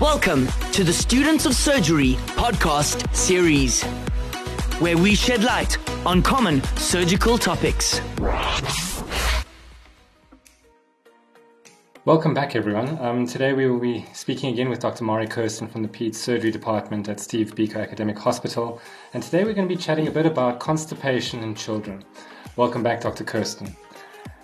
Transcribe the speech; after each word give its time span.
Welcome 0.00 0.48
to 0.72 0.82
the 0.82 0.92
Students 0.92 1.46
of 1.46 1.54
Surgery 1.54 2.14
podcast 2.34 3.14
series, 3.14 3.84
where 4.80 4.98
we 4.98 5.14
shed 5.14 5.44
light 5.44 5.78
on 6.04 6.22
common 6.22 6.62
surgical 6.76 7.38
topics. 7.38 8.00
Welcome 12.04 12.34
back, 12.34 12.56
everyone. 12.56 12.98
Um, 13.00 13.26
today 13.26 13.52
we 13.52 13.68
will 13.68 13.78
be 13.78 14.04
speaking 14.12 14.52
again 14.52 14.68
with 14.68 14.80
Dr. 14.80 15.04
Mari 15.04 15.28
Kirsten 15.28 15.68
from 15.68 15.82
the 15.82 15.88
Peds 15.88 16.16
Surgery 16.16 16.50
Department 16.50 17.08
at 17.08 17.20
Steve 17.20 17.54
Biko 17.54 17.76
Academic 17.76 18.18
Hospital. 18.18 18.80
And 19.14 19.22
today 19.22 19.44
we're 19.44 19.54
going 19.54 19.68
to 19.68 19.74
be 19.74 19.80
chatting 19.80 20.08
a 20.08 20.10
bit 20.10 20.26
about 20.26 20.58
constipation 20.58 21.44
in 21.44 21.54
children. 21.54 22.04
Welcome 22.56 22.82
back, 22.82 23.02
Dr. 23.02 23.22
Kirsten. 23.22 23.76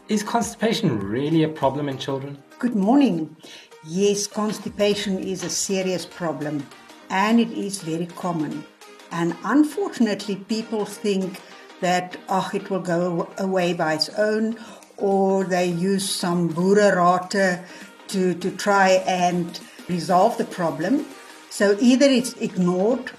Is 0.08 0.22
constipation 0.22 1.00
really 1.00 1.42
a 1.42 1.48
problem 1.48 1.88
in 1.88 1.98
children? 1.98 2.42
Good 2.58 2.74
morning. 2.74 3.36
Yes, 3.84 4.26
constipation 4.26 5.18
is 5.20 5.44
a 5.44 5.50
serious 5.50 6.04
problem 6.04 6.66
and 7.10 7.38
it 7.38 7.52
is 7.52 7.80
very 7.80 8.06
common. 8.06 8.64
And 9.12 9.36
unfortunately, 9.44 10.36
people 10.36 10.84
think 10.84 11.40
that 11.80 12.16
oh, 12.28 12.50
it 12.52 12.70
will 12.70 12.80
go 12.80 13.30
away 13.38 13.74
by 13.74 13.94
its 13.94 14.08
own 14.10 14.58
or 14.96 15.44
they 15.44 15.66
use 15.66 16.10
some 16.10 16.52
boererate 16.52 17.64
to, 18.08 18.34
to 18.34 18.50
try 18.56 19.02
and 19.06 19.60
resolve 19.88 20.36
the 20.38 20.44
problem. 20.44 21.06
So 21.50 21.76
either 21.80 22.06
it's 22.06 22.32
ignored 22.34 23.12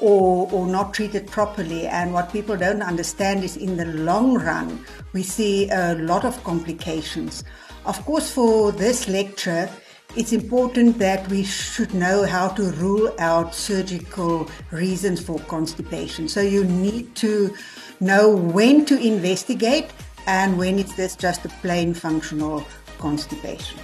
or, 0.00 0.48
or 0.50 0.66
not 0.66 0.94
treated 0.94 1.26
properly. 1.26 1.86
And 1.86 2.14
what 2.14 2.32
people 2.32 2.56
don't 2.56 2.82
understand 2.82 3.44
is 3.44 3.58
in 3.58 3.76
the 3.76 3.84
long 3.84 4.34
run, 4.34 4.82
we 5.12 5.22
see 5.22 5.68
a 5.68 5.94
lot 5.94 6.24
of 6.24 6.42
complications. 6.42 7.44
Of 7.84 8.02
course, 8.06 8.30
for 8.30 8.72
this 8.72 9.08
lecture, 9.08 9.68
it's 10.16 10.32
important 10.32 10.98
that 10.98 11.28
we 11.28 11.44
should 11.44 11.92
know 11.92 12.24
how 12.24 12.48
to 12.48 12.62
rule 12.72 13.14
out 13.18 13.54
surgical 13.54 14.48
reasons 14.70 15.22
for 15.22 15.38
constipation. 15.40 16.26
So 16.26 16.40
you 16.40 16.64
need 16.64 17.14
to 17.16 17.54
know 18.00 18.34
when 18.34 18.86
to 18.86 18.98
investigate 18.98 19.90
and 20.26 20.58
when 20.58 20.78
is 20.78 20.94
this 20.96 21.16
just 21.16 21.44
a 21.44 21.50
plain 21.60 21.92
functional 21.92 22.64
constipation. 22.98 23.78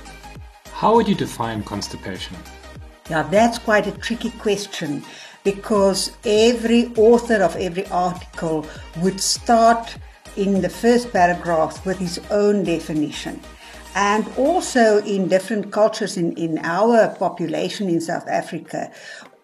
How 0.72 0.94
would 0.94 1.06
you 1.06 1.14
define 1.14 1.62
constipation? 1.62 2.36
Yeah, 3.10 3.22
that's 3.24 3.58
quite 3.58 3.86
a 3.86 3.92
tricky 3.92 4.30
question 4.30 5.04
because 5.44 6.16
every 6.24 6.94
author 6.96 7.42
of 7.42 7.56
every 7.56 7.86
article 7.88 8.66
would 9.02 9.20
start 9.20 9.96
in 10.36 10.62
the 10.62 10.70
first 10.70 11.12
paragraph 11.12 11.84
with 11.84 11.98
his 11.98 12.18
own 12.30 12.64
definition. 12.64 13.38
And 13.94 14.26
also 14.38 15.02
in 15.04 15.28
different 15.28 15.70
cultures 15.70 16.16
in, 16.16 16.32
in 16.32 16.58
our 16.58 17.08
population 17.18 17.88
in 17.88 18.00
South 18.00 18.26
Africa, 18.26 18.90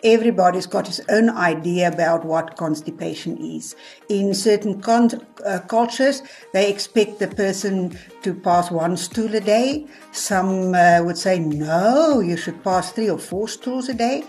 everybody's 0.03 0.67
got 0.67 0.87
his 0.87 1.03
own 1.11 1.29
idea 1.29 1.89
about 1.89 2.25
what 2.25 2.57
constipation 2.57 3.37
is. 3.37 3.77
In 4.09 4.33
certain 4.33 4.81
con- 4.81 5.27
uh, 5.45 5.59
cultures, 5.61 6.23
they 6.53 6.71
expect 6.71 7.19
the 7.19 7.29
person 7.29 7.99
to 8.23 8.33
pass 8.33 8.71
one 8.71 8.97
stool 8.97 9.35
a 9.35 9.41
day. 9.41 9.87
Some 10.13 10.75
uh, 10.75 11.03
would 11.03 11.19
say, 11.19 11.39
no, 11.39 12.21
you 12.21 12.37
should 12.37 12.63
pass 12.65 12.93
three 12.93 13.11
or 13.11 13.19
four 13.19 13.49
stools 13.49 13.89
a 13.89 13.95
day. 13.95 14.25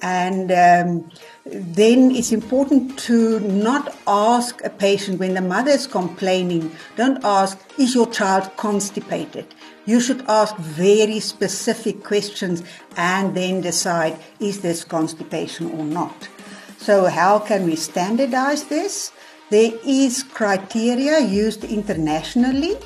And 0.00 0.52
um, 0.52 1.10
then 1.44 2.12
it's 2.12 2.30
important 2.30 2.96
to 3.00 3.40
not 3.40 3.96
ask 4.06 4.64
a 4.64 4.70
patient 4.70 5.18
when 5.18 5.34
the 5.34 5.40
mother 5.40 5.72
is 5.72 5.88
complaining, 5.88 6.70
don't 6.96 7.22
ask, 7.24 7.58
is 7.78 7.96
your 7.96 8.06
child 8.06 8.56
constipated? 8.56 9.52
You 9.88 10.00
should 10.00 10.22
ask 10.28 10.54
very 10.56 11.18
specific 11.18 12.04
questions 12.04 12.62
and 12.98 13.34
then 13.34 13.62
decide, 13.62 14.18
is 14.38 14.60
this 14.60 14.84
constipation 14.84 15.70
or 15.70 15.82
not? 15.82 16.28
So 16.76 17.06
how 17.06 17.38
can 17.38 17.64
we 17.64 17.74
standardize 17.74 18.64
this? 18.64 19.12
There 19.48 19.72
is 19.86 20.24
criteria 20.24 21.20
used 21.20 21.64
internationally 21.64 22.76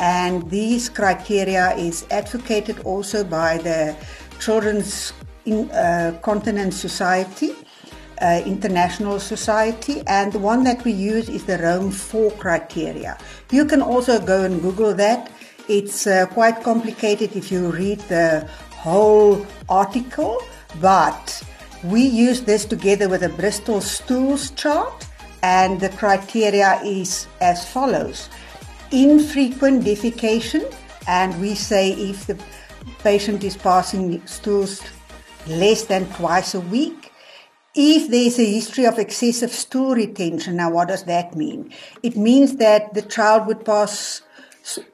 and 0.00 0.50
these 0.50 0.88
criteria 0.88 1.76
is 1.76 2.04
advocated 2.10 2.80
also 2.80 3.22
by 3.22 3.58
the 3.58 3.94
Children's 4.40 5.12
uh, 5.46 6.14
Continence 6.22 6.74
Society. 6.74 7.52
Uh, 8.20 8.42
international 8.44 9.20
society, 9.20 10.02
and 10.08 10.32
the 10.32 10.40
one 10.40 10.64
that 10.64 10.82
we 10.82 10.90
use 10.90 11.28
is 11.28 11.44
the 11.44 11.56
Rome 11.58 11.92
4 11.92 12.32
criteria. 12.32 13.16
You 13.52 13.64
can 13.64 13.80
also 13.80 14.18
go 14.18 14.42
and 14.42 14.60
Google 14.60 14.92
that. 14.94 15.30
It's 15.68 16.06
uh, 16.06 16.24
quite 16.32 16.62
complicated 16.62 17.36
if 17.36 17.52
you 17.52 17.70
read 17.70 18.00
the 18.08 18.48
whole 18.72 19.46
article, 19.68 20.42
but 20.80 21.42
we 21.84 22.00
use 22.00 22.40
this 22.40 22.64
together 22.64 23.08
with 23.08 23.22
a 23.22 23.28
Bristol 23.28 23.82
stools 23.82 24.50
chart, 24.52 25.06
and 25.42 25.78
the 25.78 25.90
criteria 25.90 26.80
is 26.82 27.26
as 27.42 27.68
follows 27.70 28.30
infrequent 28.90 29.84
defecation, 29.84 30.64
and 31.06 31.38
we 31.38 31.54
say 31.54 31.92
if 31.92 32.26
the 32.26 32.38
patient 33.04 33.44
is 33.44 33.56
passing 33.56 34.26
stools 34.26 34.82
less 35.46 35.84
than 35.84 36.06
twice 36.12 36.54
a 36.54 36.60
week. 36.60 37.12
If 37.74 38.10
there's 38.10 38.38
a 38.38 38.44
history 38.44 38.86
of 38.86 38.98
excessive 38.98 39.52
stool 39.52 39.94
retention, 39.94 40.56
now 40.56 40.70
what 40.70 40.88
does 40.88 41.04
that 41.04 41.36
mean? 41.36 41.72
It 42.02 42.16
means 42.16 42.56
that 42.56 42.94
the 42.94 43.02
child 43.02 43.46
would 43.46 43.66
pass 43.66 44.22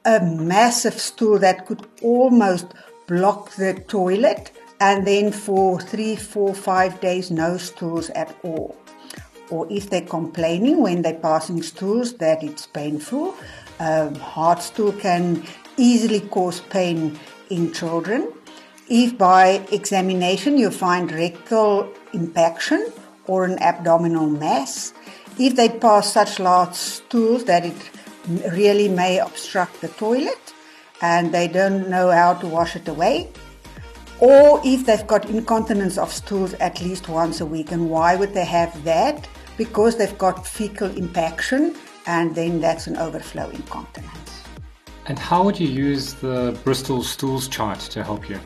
a 0.05 0.21
massive 0.21 0.99
stool 1.01 1.39
that 1.41 1.67
could 1.67 1.87
almost 2.03 2.67
block 3.07 3.51
the 3.57 3.75
toilet, 3.89 4.53
and 4.81 5.07
then 5.07 5.33
for 5.33 5.81
three, 5.81 6.17
four, 6.17 6.55
five 6.55 7.01
days, 7.01 7.31
no 7.31 7.57
stools 7.57 8.11
at 8.11 8.37
all. 8.43 8.77
Or 9.51 9.67
if 9.71 9.91
they're 9.91 10.03
complaining 10.19 10.83
when 10.83 11.03
they're 11.03 11.15
passing 11.15 11.63
stools 11.63 12.15
that 12.15 12.43
it's 12.43 12.67
painful, 12.67 13.35
um, 13.79 14.15
hard 14.17 14.61
stool 14.61 14.93
can 14.93 15.45
easily 15.77 16.21
cause 16.21 16.61
pain 16.61 17.19
in 17.51 17.73
children. 17.73 18.33
If 18.89 19.17
by 19.17 19.67
examination 19.73 20.59
you 20.59 20.71
find 20.71 21.11
rectal 21.11 21.89
impaction 22.13 22.93
or 23.27 23.45
an 23.45 23.59
abdominal 23.61 24.29
mass, 24.29 24.93
if 25.39 25.57
they 25.57 25.69
pass 25.69 26.13
such 26.13 26.39
large 26.39 26.75
stools 26.75 27.45
that 27.45 27.65
it 27.65 27.91
really 28.29 28.89
may 28.89 29.19
obstruct 29.19 29.81
the 29.81 29.89
toilet 29.89 30.55
and 31.03 31.33
they 31.33 31.49
don't 31.49 31.89
know 31.89 32.11
how 32.11 32.35
to 32.35 32.47
wash 32.47 32.77
it 32.77 32.89
away, 32.89 33.31
or 34.21 34.61
if 34.65 34.87
they've 34.87 35.07
got 35.07 35.29
incontinence 35.29 35.99
of 35.99 36.13
stools 36.13 36.55
at 36.55 36.81
least 36.81 37.09
once 37.09 37.41
a 37.41 37.47
week. 37.47 37.73
And 37.73 37.91
why 37.91 38.17
would 38.17 38.33
they 38.33 38.45
have 38.45 38.85
that? 38.85 39.29
Because 39.57 39.97
they've 39.97 40.17
got 40.19 40.47
fecal 40.47 40.91
impaction 40.97 41.75
and 42.07 42.35
then 42.35 42.61
that's 42.61 42.87
an 42.87 42.97
overflow 42.97 43.49
incontinence. 43.51 44.43
And 45.07 45.19
how 45.19 45.43
would 45.45 45.61
you 45.61 45.69
use 45.69 46.15
the 46.15 46.59
Bristol 46.65 47.03
stools 47.03 47.49
chart 47.49 47.81
to 47.81 48.03
help 48.03 48.29
you? 48.29 48.41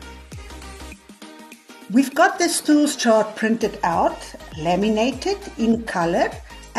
We've 1.91 2.13
got 2.13 2.37
the 2.37 2.49
stools 2.49 2.95
chart 2.95 3.35
printed 3.35 3.79
out, 3.83 4.19
laminated 4.59 5.39
in 5.57 5.83
color, 5.85 6.29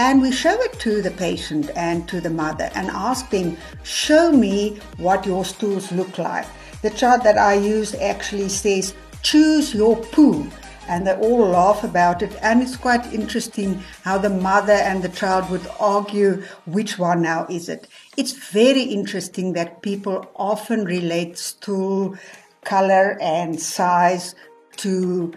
and 0.01 0.23
we 0.23 0.33
show 0.33 0.59
it 0.63 0.73
to 0.81 1.03
the 1.03 1.11
patient 1.11 1.71
and 1.77 2.09
to 2.09 2.23
the 2.23 2.31
mother 2.31 2.71
and 2.75 2.89
ask 2.89 3.29
them, 3.29 3.55
show 3.83 4.33
me 4.33 4.79
what 4.97 5.27
your 5.27 5.45
stools 5.45 5.93
look 5.93 6.17
like. 6.17 6.47
The 6.81 6.89
chart 6.89 7.23
that 7.25 7.37
I 7.37 7.53
use 7.53 7.95
actually 7.95 8.49
says, 8.49 8.95
choose 9.23 9.75
your 9.75 9.97
poo. 9.97 10.49
And 10.89 11.07
they 11.07 11.15
all 11.17 11.47
laugh 11.49 11.85
about 11.85 12.23
it. 12.23 12.35
And 12.41 12.63
it's 12.63 12.79
quite 12.79 13.13
interesting 13.13 13.83
how 14.03 14.17
the 14.17 14.31
mother 14.31 14.73
and 14.73 15.03
the 15.03 15.11
child 15.11 15.51
would 15.51 15.69
argue 15.79 16.45
which 16.65 16.99
one 16.99 17.21
now 17.21 17.47
is 17.51 17.69
it. 17.69 17.87
It's 18.17 18.33
very 18.33 18.83
interesting 18.83 19.53
that 19.53 19.83
people 19.83 20.31
often 20.35 20.87
relate 20.87 21.37
stool 21.37 22.17
color 22.65 23.19
and 23.21 23.61
size 23.61 24.35
to 24.79 25.35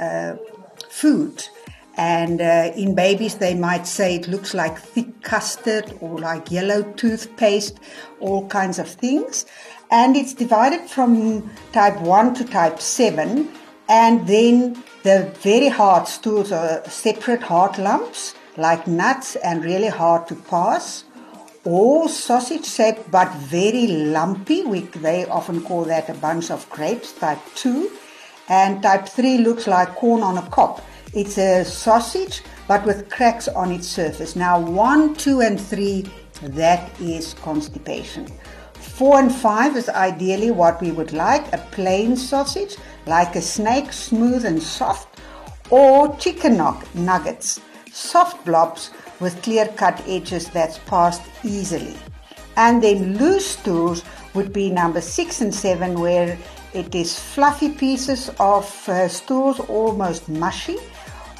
uh, 0.00 0.34
food. 0.90 1.48
And 1.96 2.40
uh, 2.40 2.72
in 2.76 2.94
babies, 2.94 3.36
they 3.36 3.54
might 3.54 3.86
say 3.86 4.16
it 4.16 4.28
looks 4.28 4.54
like 4.54 4.78
thick 4.78 5.22
custard 5.22 5.96
or 6.00 6.18
like 6.18 6.50
yellow 6.50 6.82
toothpaste, 6.94 7.78
all 8.20 8.48
kinds 8.48 8.78
of 8.78 8.88
things. 8.88 9.46
And 9.90 10.16
it's 10.16 10.34
divided 10.34 10.88
from 10.88 11.50
type 11.72 12.00
1 12.00 12.34
to 12.34 12.44
type 12.44 12.80
7. 12.80 13.48
And 13.88 14.26
then 14.26 14.82
the 15.02 15.32
very 15.40 15.68
hard 15.68 16.08
stools 16.08 16.50
are 16.50 16.84
separate 16.88 17.42
hard 17.42 17.78
lumps, 17.78 18.34
like 18.56 18.86
nuts 18.86 19.36
and 19.36 19.64
really 19.64 19.88
hard 19.88 20.26
to 20.28 20.34
pass. 20.34 21.04
Or 21.64 22.08
sausage 22.08 22.66
shaped 22.66 23.10
but 23.10 23.32
very 23.34 23.86
lumpy. 23.86 24.64
We, 24.64 24.80
they 24.80 25.26
often 25.26 25.62
call 25.62 25.84
that 25.84 26.08
a 26.08 26.14
bunch 26.14 26.50
of 26.50 26.68
grapes, 26.70 27.12
type 27.12 27.40
2 27.54 27.90
and 28.48 28.82
type 28.82 29.08
3 29.08 29.38
looks 29.38 29.66
like 29.66 29.94
corn 29.94 30.22
on 30.22 30.38
a 30.38 30.42
cob. 30.50 30.82
It's 31.14 31.38
a 31.38 31.64
sausage 31.64 32.42
but 32.66 32.84
with 32.84 33.08
cracks 33.08 33.46
on 33.46 33.70
its 33.70 33.86
surface. 33.86 34.34
Now 34.34 34.58
1, 34.58 35.14
2 35.14 35.40
and 35.42 35.60
3 35.60 36.04
that 36.42 37.00
is 37.00 37.34
constipation. 37.34 38.26
Four 38.74 39.18
and 39.18 39.34
five 39.34 39.76
is 39.76 39.88
ideally 39.88 40.50
what 40.50 40.80
we 40.80 40.92
would 40.92 41.12
like 41.12 41.52
a 41.52 41.58
plain 41.72 42.16
sausage, 42.16 42.76
like 43.06 43.34
a 43.34 43.40
snake, 43.40 43.92
smooth 43.92 44.44
and 44.44 44.62
soft, 44.62 45.20
or 45.70 46.16
chicken 46.16 46.56
nuggets, 46.94 47.60
soft 47.92 48.44
blobs 48.44 48.90
with 49.20 49.40
clear 49.42 49.66
cut 49.68 50.02
edges 50.06 50.48
that's 50.50 50.78
passed 50.78 51.22
easily. 51.44 51.96
And 52.56 52.82
then 52.82 53.16
loose 53.18 53.46
stools 53.46 54.04
would 54.34 54.52
be 54.52 54.70
number 54.70 55.00
six 55.00 55.40
and 55.40 55.54
seven, 55.54 55.98
where 55.98 56.38
it 56.74 56.94
is 56.94 57.18
fluffy 57.18 57.70
pieces 57.70 58.30
of 58.40 58.88
uh, 58.88 59.08
stools, 59.08 59.60
almost 59.60 60.28
mushy, 60.28 60.76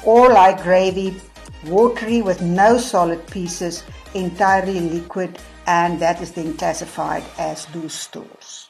or 0.03 0.29
like 0.29 0.63
gravy, 0.63 1.21
watery 1.65 2.21
with 2.21 2.41
no 2.41 2.77
solid 2.77 3.25
pieces, 3.27 3.83
entirely 4.13 4.79
liquid, 4.79 5.37
and 5.67 5.99
that 5.99 6.21
is 6.21 6.31
then 6.31 6.53
classified 6.55 7.23
as 7.37 7.67
loose 7.75 7.93
stools. 7.93 8.69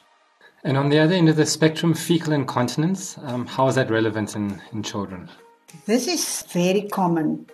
And 0.64 0.76
on 0.76 0.88
the 0.88 0.98
other 0.98 1.14
end 1.14 1.28
of 1.28 1.36
the 1.36 1.46
spectrum, 1.46 1.94
fecal 1.94 2.32
incontinence, 2.32 3.16
um, 3.18 3.46
how 3.46 3.68
is 3.68 3.76
that 3.76 3.90
relevant 3.90 4.34
in, 4.34 4.60
in 4.72 4.82
children? 4.82 5.28
This 5.86 6.08
is 6.08 6.44
very 6.50 6.88
common. 6.90 7.46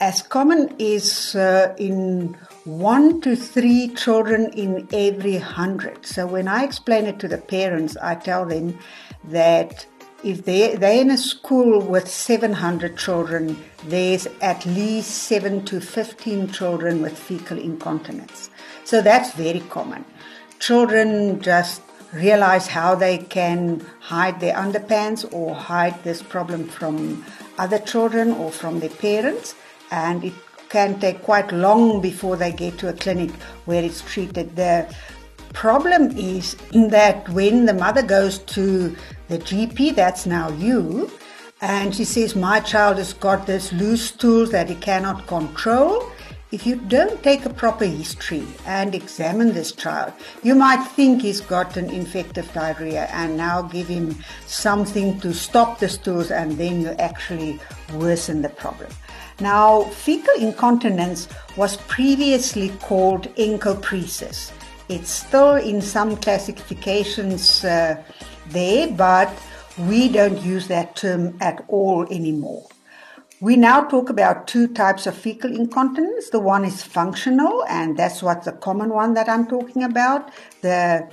As 0.00 0.22
common 0.22 0.74
is 0.78 1.34
uh, 1.34 1.74
in 1.76 2.36
one 2.64 3.20
to 3.22 3.34
three 3.34 3.88
children 3.88 4.52
in 4.52 4.86
every 4.92 5.38
hundred. 5.38 6.06
So 6.06 6.26
when 6.26 6.46
I 6.46 6.62
explain 6.62 7.06
it 7.06 7.18
to 7.18 7.28
the 7.28 7.38
parents, 7.38 7.96
I 7.96 8.14
tell 8.14 8.46
them 8.46 8.78
that 9.24 9.86
if 10.22 10.44
they, 10.44 10.76
they're 10.76 11.00
in 11.00 11.10
a 11.10 11.18
school 11.18 11.80
with 11.80 12.08
700 12.08 12.96
children, 12.96 13.60
there's 13.86 14.26
at 14.40 14.64
least 14.66 15.10
7 15.10 15.64
to 15.66 15.80
15 15.80 16.48
children 16.50 17.02
with 17.02 17.18
fecal 17.18 17.58
incontinence. 17.58 18.50
So 18.84 19.02
that's 19.02 19.32
very 19.32 19.60
common. 19.60 20.04
Children 20.60 21.40
just 21.40 21.82
realize 22.12 22.68
how 22.68 22.94
they 22.94 23.18
can 23.18 23.84
hide 24.00 24.40
their 24.40 24.54
underpants 24.54 25.30
or 25.32 25.54
hide 25.54 26.02
this 26.04 26.22
problem 26.22 26.66
from 26.66 27.24
other 27.58 27.78
children 27.78 28.32
or 28.32 28.50
from 28.50 28.80
their 28.80 28.90
parents, 28.90 29.54
and 29.90 30.24
it 30.24 30.34
can 30.68 30.98
take 31.00 31.22
quite 31.22 31.50
long 31.52 32.00
before 32.00 32.36
they 32.36 32.52
get 32.52 32.78
to 32.78 32.88
a 32.88 32.92
clinic 32.92 33.30
where 33.64 33.82
it's 33.82 34.02
treated. 34.02 34.54
The 34.56 34.94
problem 35.52 36.16
is 36.16 36.56
that 36.72 37.28
when 37.30 37.66
the 37.66 37.74
mother 37.74 38.02
goes 38.02 38.38
to 38.38 38.94
the 39.28 39.38
GP, 39.38 39.94
that's 39.94 40.26
now 40.26 40.50
you, 40.50 41.10
and 41.60 41.94
she 41.94 42.04
says, 42.04 42.36
My 42.36 42.60
child 42.60 42.98
has 42.98 43.12
got 43.12 43.46
this 43.46 43.72
loose 43.72 44.08
stool 44.08 44.46
that 44.46 44.68
he 44.68 44.76
cannot 44.76 45.26
control. 45.26 46.04
If 46.50 46.66
you 46.66 46.76
don't 46.76 47.22
take 47.22 47.44
a 47.44 47.50
proper 47.50 47.84
history 47.84 48.46
and 48.64 48.94
examine 48.94 49.52
this 49.52 49.72
child, 49.72 50.14
you 50.42 50.54
might 50.54 50.82
think 50.82 51.20
he's 51.20 51.42
got 51.42 51.76
an 51.76 51.90
infective 51.90 52.50
diarrhea 52.54 53.04
and 53.12 53.36
now 53.36 53.60
give 53.60 53.86
him 53.86 54.16
something 54.46 55.20
to 55.20 55.34
stop 55.34 55.78
the 55.78 55.90
stools, 55.90 56.30
and 56.30 56.56
then 56.56 56.80
you 56.80 56.88
actually 56.92 57.60
worsen 57.94 58.40
the 58.40 58.48
problem. 58.48 58.90
Now, 59.40 59.84
fecal 59.84 60.34
incontinence 60.34 61.28
was 61.56 61.76
previously 61.76 62.70
called 62.80 63.32
encopresis. 63.36 64.52
It's 64.88 65.10
still 65.10 65.54
in 65.54 65.80
some 65.80 66.16
classifications 66.16 67.64
uh, 67.64 68.02
there, 68.48 68.88
but 68.88 69.32
we 69.86 70.08
don't 70.08 70.40
use 70.42 70.66
that 70.68 70.96
term 70.96 71.36
at 71.40 71.64
all 71.68 72.04
anymore. 72.12 72.66
We 73.40 73.54
now 73.54 73.82
talk 73.82 74.10
about 74.10 74.48
two 74.48 74.66
types 74.66 75.06
of 75.06 75.16
fecal 75.16 75.54
incontinence. 75.54 76.30
The 76.30 76.40
one 76.40 76.64
is 76.64 76.82
functional, 76.82 77.64
and 77.68 77.96
that's 77.96 78.20
what's 78.20 78.46
the 78.46 78.52
common 78.52 78.88
one 78.88 79.14
that 79.14 79.28
I'm 79.28 79.46
talking 79.46 79.84
about. 79.84 80.32
The 80.62 81.08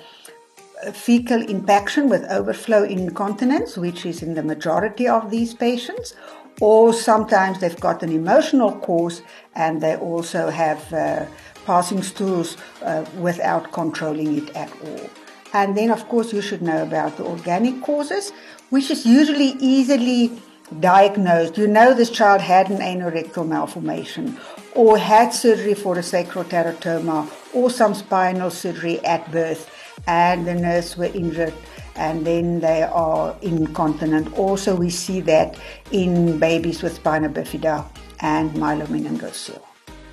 uh, 0.84 0.92
fecal 0.92 1.44
impaction 1.44 2.10
with 2.10 2.24
overflow 2.32 2.84
incontinence, 2.84 3.78
which 3.78 4.08
is 4.08 4.24
in 4.24 4.34
the 4.34 4.42
majority 4.42 5.08
of 5.08 5.30
these 5.30 5.54
patients, 5.54 6.16
or 6.62 6.94
sometimes 6.94 7.60
they've 7.60 7.80
got 7.80 8.04
an 8.04 8.12
emotional 8.12 8.72
cause 8.80 9.22
and 9.56 9.82
they 9.82 9.96
also 9.96 10.50
have 10.50 10.94
uh, 10.94 11.26
passing 11.66 12.02
stools 12.04 12.58
uh, 12.84 13.06
without 13.20 13.72
controlling 13.72 14.38
it 14.38 14.56
at 14.56 14.72
all. 14.84 15.10
And 15.54 15.78
then, 15.78 15.90
of 15.90 16.08
course, 16.10 16.34
you 16.34 16.42
should 16.42 16.62
know 16.62 16.84
about 16.84 17.18
the 17.18 17.26
organic 17.26 17.82
causes, 17.82 18.32
which 18.70 18.92
is 18.92 19.06
usually 19.06 19.56
easily 19.60 20.32
diagnosed. 20.80 21.58
You 21.58 21.68
know 21.68 21.94
this 21.94 22.10
child 22.10 22.42
had 22.42 22.70
an 22.70 22.80
anorectal 22.80 23.48
malformation 23.48 24.38
or 24.74 24.98
had 24.98 25.30
surgery 25.30 25.74
for 25.74 25.98
a 25.98 26.02
sacroteratoma 26.02 27.32
or 27.54 27.70
some 27.70 27.94
spinal 27.94 28.50
surgery 28.50 29.00
at 29.06 29.32
birth 29.32 29.70
and 30.08 30.46
the 30.46 30.54
nerves 30.54 30.98
were 30.98 31.06
injured 31.06 31.54
and 31.96 32.26
then 32.26 32.60
they 32.60 32.84
are 32.84 33.36
incontinent. 33.42 34.38
Also, 34.38 34.76
we 34.76 34.90
see 34.90 35.22
that 35.22 35.58
in 35.92 36.40
babies 36.40 36.82
with 36.82 36.96
spina 36.96 37.30
bifida 37.30 37.86
and 38.22 38.52
myelomeningocele. 38.52 39.62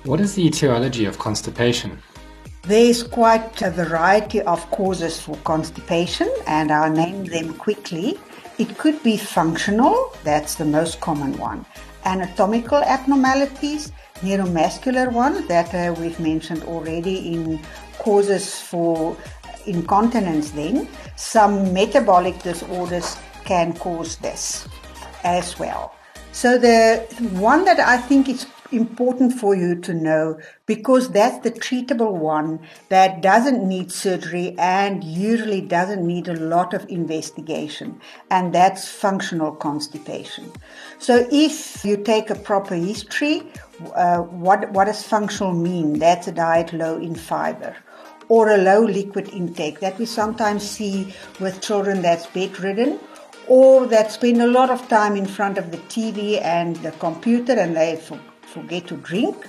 What 0.05 0.19
is 0.19 0.35
the 0.35 0.45
etiology 0.45 1.05
of 1.05 1.17
constipation? 1.17 1.97
There's 2.63 3.03
quite 3.03 3.61
a 3.61 3.71
variety 3.71 4.41
of 4.41 4.69
causes 4.71 5.19
for 5.19 5.35
constipation, 5.43 6.29
and 6.47 6.71
I'll 6.71 6.91
name 6.91 7.25
them 7.25 7.53
quickly. 7.53 8.19
It 8.57 8.77
could 8.77 9.01
be 9.03 9.17
functional, 9.17 10.15
that's 10.23 10.55
the 10.55 10.65
most 10.65 11.01
common 11.01 11.37
one, 11.37 11.65
anatomical 12.05 12.77
abnormalities, 12.77 13.91
neuromuscular 14.21 15.11
one 15.11 15.45
that 15.47 15.73
uh, 15.73 15.93
we've 15.99 16.19
mentioned 16.19 16.63
already 16.63 17.33
in 17.33 17.59
causes 17.97 18.59
for 18.59 19.17
incontinence 19.65 20.51
then 20.51 20.87
some 21.15 21.73
metabolic 21.73 22.37
disorders 22.43 23.17
can 23.45 23.73
cause 23.73 24.17
this 24.17 24.67
as 25.23 25.57
well 25.59 25.95
so 26.31 26.57
the 26.57 27.05
one 27.31 27.65
that 27.65 27.79
i 27.79 27.97
think 27.97 28.29
is 28.29 28.45
important 28.73 29.33
for 29.33 29.55
you 29.55 29.75
to 29.75 29.93
know 29.93 30.39
because 30.65 31.09
that's 31.09 31.39
the 31.43 31.51
treatable 31.51 32.13
one 32.13 32.59
that 32.89 33.21
doesn't 33.21 33.67
need 33.67 33.91
surgery 33.91 34.55
and 34.57 35.03
usually 35.03 35.61
doesn't 35.61 36.05
need 36.05 36.27
a 36.27 36.33
lot 36.33 36.73
of 36.73 36.89
investigation, 36.89 37.99
and 38.29 38.53
that's 38.53 38.87
functional 38.87 39.51
constipation. 39.51 40.51
So, 40.99 41.27
if 41.31 41.85
you 41.85 41.97
take 41.97 42.29
a 42.29 42.35
proper 42.35 42.75
history, 42.75 43.43
uh, 43.95 44.19
what, 44.19 44.71
what 44.71 44.85
does 44.85 45.03
functional 45.03 45.53
mean? 45.53 45.99
That's 45.99 46.27
a 46.27 46.31
diet 46.31 46.73
low 46.73 46.97
in 46.97 47.15
fiber 47.15 47.75
or 48.29 48.49
a 48.49 48.57
low 48.57 48.81
liquid 48.81 49.29
intake 49.29 49.79
that 49.79 49.97
we 49.99 50.05
sometimes 50.05 50.67
see 50.67 51.13
with 51.39 51.61
children 51.61 52.01
that's 52.01 52.27
bedridden 52.27 52.99
or 53.47 53.85
that 53.87 54.11
spend 54.11 54.41
a 54.41 54.47
lot 54.47 54.69
of 54.69 54.87
time 54.87 55.15
in 55.15 55.25
front 55.25 55.57
of 55.57 55.71
the 55.71 55.77
TV 55.77 56.41
and 56.41 56.75
the 56.77 56.91
computer 56.93 57.53
and 57.53 57.75
they 57.75 57.99
forget 58.41 58.87
to 58.87 58.97
drink. 58.97 59.47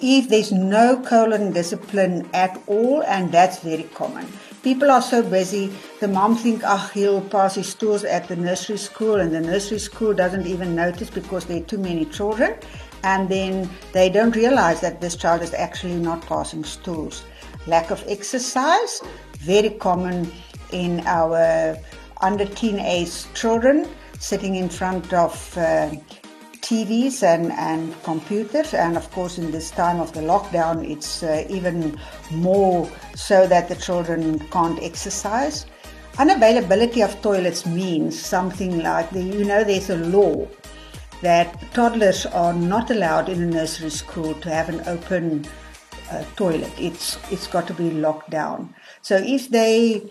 If 0.00 0.28
there's 0.28 0.50
no 0.50 1.00
colon 1.00 1.52
discipline 1.52 2.28
at 2.34 2.60
all, 2.66 3.04
and 3.04 3.30
that's 3.30 3.60
very 3.60 3.84
common. 3.94 4.26
People 4.64 4.90
are 4.90 5.00
so 5.00 5.22
busy, 5.22 5.72
the 6.00 6.08
mom 6.08 6.34
think, 6.34 6.62
ah, 6.64 6.90
he'll 6.92 7.20
pass 7.20 7.54
his 7.54 7.68
stools 7.68 8.02
at 8.02 8.26
the 8.26 8.34
nursery 8.34 8.78
school, 8.78 9.20
and 9.20 9.32
the 9.32 9.40
nursery 9.40 9.78
school 9.78 10.12
doesn't 10.12 10.46
even 10.46 10.74
notice 10.74 11.08
because 11.08 11.44
there 11.44 11.58
are 11.58 11.66
too 11.66 11.78
many 11.78 12.04
children, 12.06 12.56
and 13.04 13.28
then 13.28 13.70
they 13.92 14.08
don't 14.08 14.34
realize 14.34 14.80
that 14.80 15.00
this 15.00 15.14
child 15.14 15.40
is 15.40 15.54
actually 15.54 15.94
not 15.94 16.26
passing 16.26 16.64
stools. 16.64 17.22
Lack 17.66 17.90
of 17.90 18.04
exercise, 18.08 19.00
very 19.38 19.70
common 19.70 20.30
in 20.72 21.00
our 21.06 21.76
under 22.20 22.46
teenage 22.46 23.32
children 23.34 23.88
sitting 24.18 24.54
in 24.54 24.68
front 24.68 25.12
of 25.12 25.56
uh, 25.58 25.90
TVs 26.60 27.22
and, 27.22 27.52
and 27.52 28.00
computers. 28.04 28.72
And 28.72 28.96
of 28.96 29.10
course, 29.10 29.36
in 29.38 29.50
this 29.50 29.70
time 29.70 30.00
of 30.00 30.12
the 30.12 30.20
lockdown, 30.20 30.88
it's 30.88 31.22
uh, 31.22 31.44
even 31.50 31.98
more 32.30 32.88
so 33.14 33.46
that 33.46 33.68
the 33.68 33.74
children 33.74 34.38
can't 34.50 34.80
exercise. 34.82 35.66
Unavailability 36.14 37.04
of 37.04 37.20
toilets 37.22 37.66
means 37.66 38.20
something 38.20 38.82
like 38.82 39.10
the, 39.10 39.22
you 39.22 39.44
know, 39.44 39.64
there's 39.64 39.90
a 39.90 39.96
law 39.96 40.46
that 41.22 41.60
toddlers 41.72 42.26
are 42.26 42.52
not 42.52 42.90
allowed 42.90 43.28
in 43.28 43.42
a 43.42 43.46
nursery 43.46 43.90
school 43.90 44.34
to 44.34 44.50
have 44.50 44.68
an 44.68 44.82
open 44.86 45.46
toilet. 46.36 46.72
It's 46.78 47.18
it's 47.30 47.48
got 47.54 47.66
to 47.70 47.74
be 47.74 47.90
locked 47.90 48.30
down. 48.30 48.74
So 49.08 49.14
if 49.16 49.42
they 49.50 50.02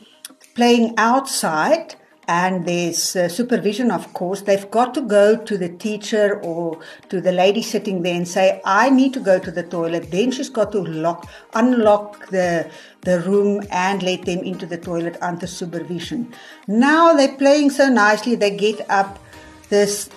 playing 0.55 0.93
outside 0.97 1.95
and 2.27 2.65
there's 2.65 3.15
uh, 3.15 3.27
supervision, 3.27 3.91
of 3.91 4.13
course, 4.13 4.41
they've 4.41 4.69
got 4.69 4.93
to 4.93 5.01
go 5.01 5.25
to 5.35 5.57
the 5.57 5.69
teacher 5.69 6.39
or 6.41 6.79
to 7.09 7.19
the 7.19 7.31
lady 7.31 7.61
sitting 7.61 8.03
there 8.03 8.15
and 8.15 8.27
say, 8.27 8.61
"I 8.63 8.89
need 8.89 9.13
to 9.13 9.19
go 9.31 9.39
to 9.39 9.51
the 9.51 9.63
toilet." 9.63 10.11
Then 10.11 10.31
she's 10.31 10.49
got 10.49 10.71
to 10.73 10.81
lock, 10.81 11.27
unlock 11.53 12.29
the 12.29 12.69
the 13.01 13.19
room 13.21 13.61
and 13.71 14.03
let 14.03 14.25
them 14.25 14.39
into 14.39 14.65
the 14.65 14.77
toilet 14.77 15.17
under 15.21 15.47
supervision. 15.47 16.33
Now 16.67 17.13
they're 17.13 17.37
playing 17.37 17.71
so 17.71 17.89
nicely, 17.89 18.35
they 18.35 18.51
get 18.51 18.79
up. 18.89 19.19
This 19.69 20.09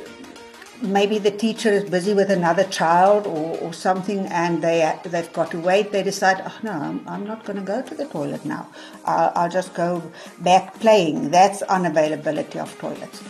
maybe 0.85 1.19
the 1.19 1.31
teacher 1.31 1.71
is 1.71 1.89
busy 1.89 2.15
with 2.15 2.31
another 2.31 2.65
child 2.65 3.27
or, 3.27 3.59
or 3.59 3.73
something 3.73 4.27
and 4.27 4.63
they, 4.63 4.99
they've 5.05 5.33
got 5.33 5.51
to 5.51 5.61
wait, 5.61 5.93
they 5.93 6.03
decide, 6.03 6.43
oh 6.45 6.59
no, 6.63 6.73
I'm, 6.73 7.07
I'm 7.09 7.27
not 7.27 7.45
going 7.45 7.59
to 7.59 7.65
go 7.65 7.83
to 7.83 7.95
the 7.95 8.07
toilet 8.07 8.45
now. 8.45 8.69
I'll, 9.05 9.33
I'll 9.35 9.51
just 9.51 9.75
go 9.75 10.03
back 10.41 10.79
playing. 10.81 11.31
That's 11.31 11.63
unavailability 11.63 12.57
of 12.57 12.77
toilets. 12.79 13.23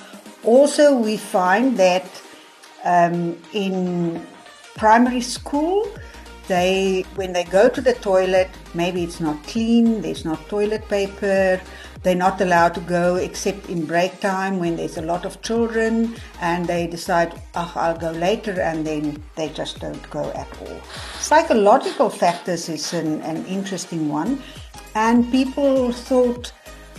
Also, 0.42 0.96
we 0.96 1.16
find 1.16 1.76
that 1.78 2.04
um, 2.84 3.38
in 3.52 4.24
primary 4.76 5.22
school, 5.22 5.88
they 6.48 7.06
when 7.14 7.32
they 7.32 7.44
go 7.44 7.70
to 7.70 7.80
the 7.80 7.94
toilet, 7.94 8.50
maybe 8.74 9.02
it's 9.02 9.20
not 9.20 9.42
clean, 9.44 10.02
there's 10.02 10.24
not 10.26 10.46
toilet 10.48 10.86
paper, 10.88 11.60
they're 12.04 12.14
not 12.14 12.40
allowed 12.40 12.74
to 12.74 12.80
go 12.80 13.16
except 13.16 13.70
in 13.70 13.86
break 13.86 14.20
time 14.20 14.60
when 14.60 14.76
there's 14.76 14.98
a 14.98 15.02
lot 15.02 15.24
of 15.24 15.40
children 15.40 16.14
and 16.42 16.66
they 16.66 16.86
decide, 16.86 17.40
oh, 17.54 17.72
I'll 17.74 17.96
go 17.96 18.10
later 18.10 18.60
and 18.60 18.86
then 18.86 19.22
they 19.36 19.48
just 19.48 19.80
don't 19.80 20.10
go 20.10 20.30
at 20.32 20.48
all. 20.60 20.80
Psychological 21.18 22.10
factors 22.10 22.68
is 22.68 22.92
an, 22.92 23.22
an 23.22 23.44
interesting 23.46 24.10
one. 24.10 24.42
And 24.94 25.30
people 25.32 25.92
thought 25.92 26.52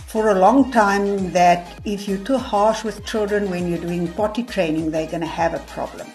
for 0.08 0.30
a 0.30 0.34
long 0.34 0.72
time 0.72 1.30
that 1.32 1.80
if 1.84 2.08
you're 2.08 2.24
too 2.24 2.38
harsh 2.38 2.82
with 2.82 3.06
children 3.06 3.48
when 3.48 3.68
you're 3.68 3.78
doing 3.78 4.12
potty 4.12 4.42
training, 4.42 4.90
they're 4.90 5.06
going 5.06 5.20
to 5.20 5.26
have 5.26 5.54
a 5.54 5.60
problem. 5.70 6.08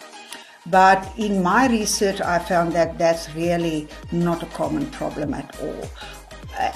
But 0.67 1.11
in 1.17 1.41
my 1.41 1.67
research, 1.69 2.19
I 2.19 2.39
found 2.39 2.73
that 2.73 2.97
that's 2.97 3.33
really 3.35 3.87
not 4.11 4.43
a 4.43 4.47
common 4.47 4.85
problem 4.91 5.33
at 5.33 5.59
all. 5.61 5.89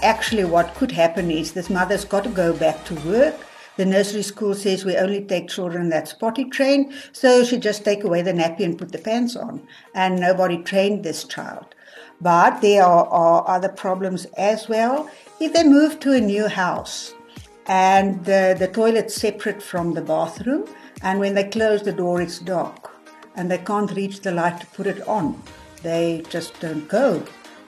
Actually, 0.06 0.46
what 0.46 0.76
could 0.76 0.92
happen 0.92 1.32
is 1.32 1.54
this 1.54 1.68
mother's 1.68 2.06
got 2.06 2.26
to 2.26 2.30
go 2.30 2.54
back 2.54 2.86
to 2.86 2.94
work. 3.10 3.34
The 3.76 3.86
nursery 3.86 4.22
school 4.22 4.54
says 4.54 4.86
we 4.86 4.96
only 4.96 5.26
take 5.26 5.48
children 5.48 5.90
that's 5.90 6.14
potty 6.14 6.46
trained, 6.46 6.94
so 7.12 7.44
she 7.44 7.58
just 7.58 7.84
take 7.84 8.04
away 8.04 8.22
the 8.22 8.32
nappy 8.32 8.66
and 8.66 8.78
put 8.78 8.92
the 8.92 9.00
pants 9.00 9.36
on, 9.36 9.68
and 9.96 10.20
nobody 10.20 10.62
trained 10.62 11.04
this 11.04 11.24
child. 11.24 11.74
But 12.22 12.62
there 12.62 12.84
are, 12.84 13.08
are 13.08 13.50
other 13.50 13.70
problems 13.70 14.26
as 14.38 14.70
well. 14.70 15.10
If 15.40 15.54
they 15.54 15.64
move 15.64 16.00
to 16.02 16.14
a 16.14 16.22
new 16.22 16.50
house 16.50 17.16
and 17.66 18.24
the, 18.26 18.56
the 18.60 18.68
toilet's 18.68 19.16
separate 19.16 19.64
from 19.64 19.96
the 19.96 20.04
bathroom, 20.04 20.68
and 21.02 21.20
when 21.20 21.34
they 21.34 21.46
close 21.46 21.82
the 21.82 21.92
door, 21.92 22.22
it's 22.22 22.38
dark, 22.38 22.92
and 23.36 23.50
they 23.50 23.58
can't 23.58 23.92
reach 23.96 24.22
the 24.22 24.32
light 24.32 24.62
to 24.62 24.68
put 24.68 24.86
it 24.86 25.02
on, 25.08 25.42
they 25.82 26.24
just 26.30 26.60
don't 26.60 26.88
go 26.88 27.26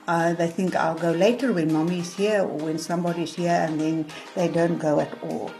uh, 0.08 0.32
they 0.32 0.48
think 0.48 0.74
I'll 0.74 0.98
go 0.98 1.12
later 1.12 1.52
when 1.52 1.72
mommy's 1.72 2.14
here 2.14 2.40
or 2.40 2.56
when 2.66 2.78
somebody's 2.78 3.34
here, 3.34 3.66
and 3.68 3.78
then 3.78 4.06
they 4.34 4.48
don't 4.48 4.78
go 4.78 5.00
at 5.00 5.22
all. 5.22 5.52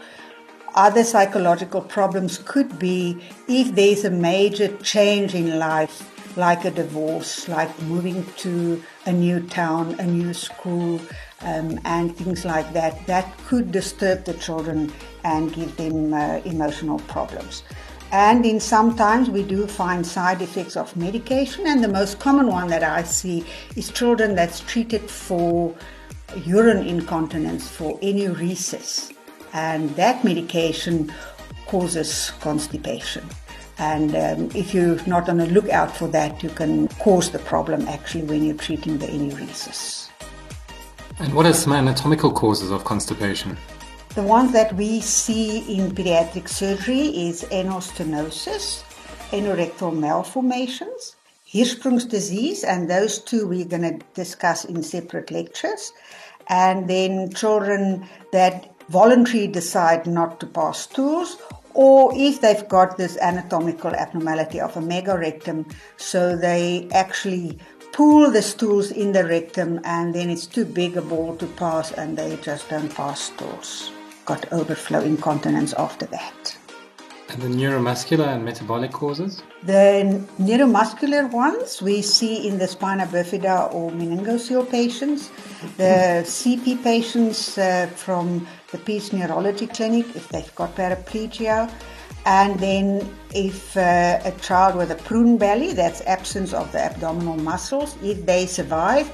Other 0.73 1.03
psychological 1.03 1.81
problems 1.81 2.39
could 2.39 2.79
be 2.79 3.21
if 3.47 3.75
there's 3.75 4.05
a 4.05 4.09
major 4.09 4.75
change 4.77 5.35
in 5.35 5.59
life, 5.59 5.95
like 6.35 6.65
a 6.65 6.71
divorce, 6.71 7.47
like 7.47 7.71
moving 7.83 8.25
to 8.37 8.81
a 9.05 9.11
new 9.11 9.39
town, 9.47 9.95
a 9.99 10.05
new 10.05 10.33
school, 10.33 10.99
um, 11.41 11.79
and 11.85 12.15
things 12.17 12.43
like 12.43 12.73
that. 12.73 13.05
That 13.05 13.31
could 13.47 13.71
disturb 13.71 14.25
the 14.25 14.33
children 14.33 14.91
and 15.23 15.53
give 15.53 15.77
them 15.77 16.13
uh, 16.13 16.41
emotional 16.45 16.99
problems. 17.01 17.63
And 18.11 18.43
in 18.45 18.59
sometimes 18.59 19.29
we 19.29 19.43
do 19.43 19.67
find 19.67 20.05
side 20.05 20.41
effects 20.41 20.75
of 20.75 20.95
medication, 20.95 21.67
and 21.67 21.83
the 21.83 21.87
most 21.87 22.19
common 22.19 22.47
one 22.47 22.67
that 22.69 22.83
I 22.83 23.03
see 23.03 23.45
is 23.75 23.91
children 23.91 24.33
that's 24.33 24.61
treated 24.61 25.01
for 25.09 25.75
urine 26.43 26.87
incontinence 26.87 27.67
for 27.69 27.99
enuresis, 27.99 29.13
and 29.53 29.89
that 29.91 30.23
medication 30.23 31.13
causes 31.67 32.31
constipation. 32.41 33.27
And 33.77 34.15
um, 34.15 34.49
if 34.55 34.73
you're 34.73 34.99
not 35.05 35.29
on 35.29 35.37
the 35.37 35.45
lookout 35.45 35.95
for 35.95 36.07
that, 36.09 36.43
you 36.43 36.49
can 36.49 36.87
cause 36.99 37.29
the 37.29 37.39
problem 37.39 37.87
actually 37.87 38.23
when 38.23 38.43
you're 38.43 38.57
treating 38.57 38.97
the 38.97 39.07
enuresis. 39.07 40.09
And 41.19 41.33
what 41.33 41.45
are 41.45 41.53
some 41.53 41.73
anatomical 41.73 42.31
causes 42.31 42.71
of 42.71 42.83
constipation? 42.85 43.55
The 44.15 44.23
ones 44.23 44.53
that 44.53 44.75
we 44.75 45.01
see 45.01 45.59
in 45.77 45.91
pediatric 45.91 46.49
surgery 46.49 47.27
is 47.27 47.43
anostenosis, 47.51 48.81
anorectal 49.29 49.95
malformations, 49.95 51.15
Hirschsprung's 51.47 52.05
disease, 52.05 52.63
and 52.63 52.89
those 52.89 53.19
two 53.19 53.47
we're 53.47 53.65
going 53.65 53.99
to 53.99 54.05
discuss 54.15 54.65
in 54.65 54.81
separate 54.81 55.29
lectures. 55.29 55.93
And 56.47 56.89
then 56.89 57.31
children 57.33 58.09
that 58.31 58.73
voluntarily 58.89 59.47
decide 59.47 60.07
not 60.07 60.39
to 60.39 60.47
pass 60.47 60.79
stools, 60.79 61.37
or 61.75 62.11
if 62.15 62.41
they've 62.41 62.67
got 62.67 62.97
this 62.97 63.15
anatomical 63.17 63.93
abnormality 63.93 64.59
of 64.59 64.75
a 64.75 64.81
megarectum, 64.81 65.71
so 65.97 66.35
they 66.35 66.89
actually 66.93 67.59
pull 67.93 68.31
the 68.31 68.41
stools 68.41 68.89
in 68.89 69.11
the 69.11 69.23
rectum 69.23 69.79
and 69.83 70.15
then 70.15 70.31
it's 70.31 70.47
too 70.47 70.65
big 70.65 70.97
a 70.97 71.01
ball 71.01 71.35
to 71.37 71.45
pass 71.45 71.91
and 71.91 72.17
they 72.17 72.37
just 72.37 72.67
don't 72.69 72.93
pass 72.95 73.21
stools 73.21 73.91
got 74.31 74.51
overflow 74.59 75.01
incontinence 75.01 75.73
after 75.85 76.05
that. 76.17 76.39
And 77.29 77.41
the 77.41 77.51
neuromuscular 77.61 78.27
and 78.35 78.43
metabolic 78.45 78.91
causes? 78.91 79.41
The 79.63 80.23
neuromuscular 80.39 81.31
ones 81.31 81.81
we 81.81 82.01
see 82.01 82.47
in 82.47 82.57
the 82.61 82.67
spina 82.67 83.05
bifida 83.07 83.73
or 83.73 83.91
meningocele 83.91 84.69
patients, 84.69 85.29
the 85.77 86.23
CP 86.35 86.83
patients 86.83 87.57
uh, 87.57 87.87
from 88.03 88.47
the 88.71 88.79
Peds 88.85 89.13
Neurology 89.13 89.67
Clinic 89.67 90.05
if 90.15 90.29
they've 90.29 90.53
got 90.55 90.75
paraplegia, 90.75 91.59
and 92.25 92.59
then 92.59 92.85
if 93.47 93.77
uh, 93.77 94.31
a 94.31 94.33
child 94.47 94.75
with 94.75 94.91
a 94.91 94.99
prune 95.07 95.37
belly, 95.37 95.73
that's 95.73 96.01
absence 96.01 96.51
of 96.53 96.71
the 96.71 96.81
abdominal 96.89 97.37
muscles, 97.37 97.95
if 98.03 98.25
they 98.25 98.45
survive 98.45 99.07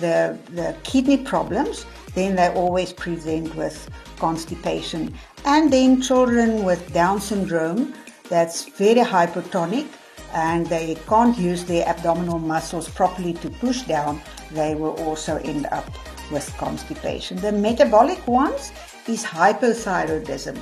the, 0.00 0.38
the 0.50 0.74
kidney 0.82 1.18
problems, 1.18 1.86
then 2.16 2.34
they 2.34 2.48
always 2.48 2.92
present 2.92 3.54
with 3.54 3.88
constipation. 4.18 5.14
And 5.44 5.72
then 5.72 6.00
children 6.00 6.64
with 6.64 6.92
Down 6.92 7.20
syndrome, 7.20 7.94
that's 8.28 8.64
very 8.64 9.02
hypertonic 9.02 9.86
and 10.32 10.66
they 10.66 10.96
can't 11.06 11.38
use 11.38 11.64
their 11.64 11.86
abdominal 11.86 12.38
muscles 12.38 12.88
properly 12.88 13.34
to 13.34 13.50
push 13.50 13.82
down, 13.82 14.20
they 14.52 14.74
will 14.74 14.96
also 15.04 15.36
end 15.36 15.66
up 15.70 15.88
with 16.32 16.46
constipation. 16.58 17.36
The 17.36 17.52
metabolic 17.52 18.26
ones 18.26 18.72
is 19.06 19.22
hypothyroidism. 19.22 20.58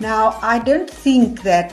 Now, 0.00 0.38
I 0.42 0.58
don't 0.58 0.90
think 0.90 1.42
that 1.42 1.72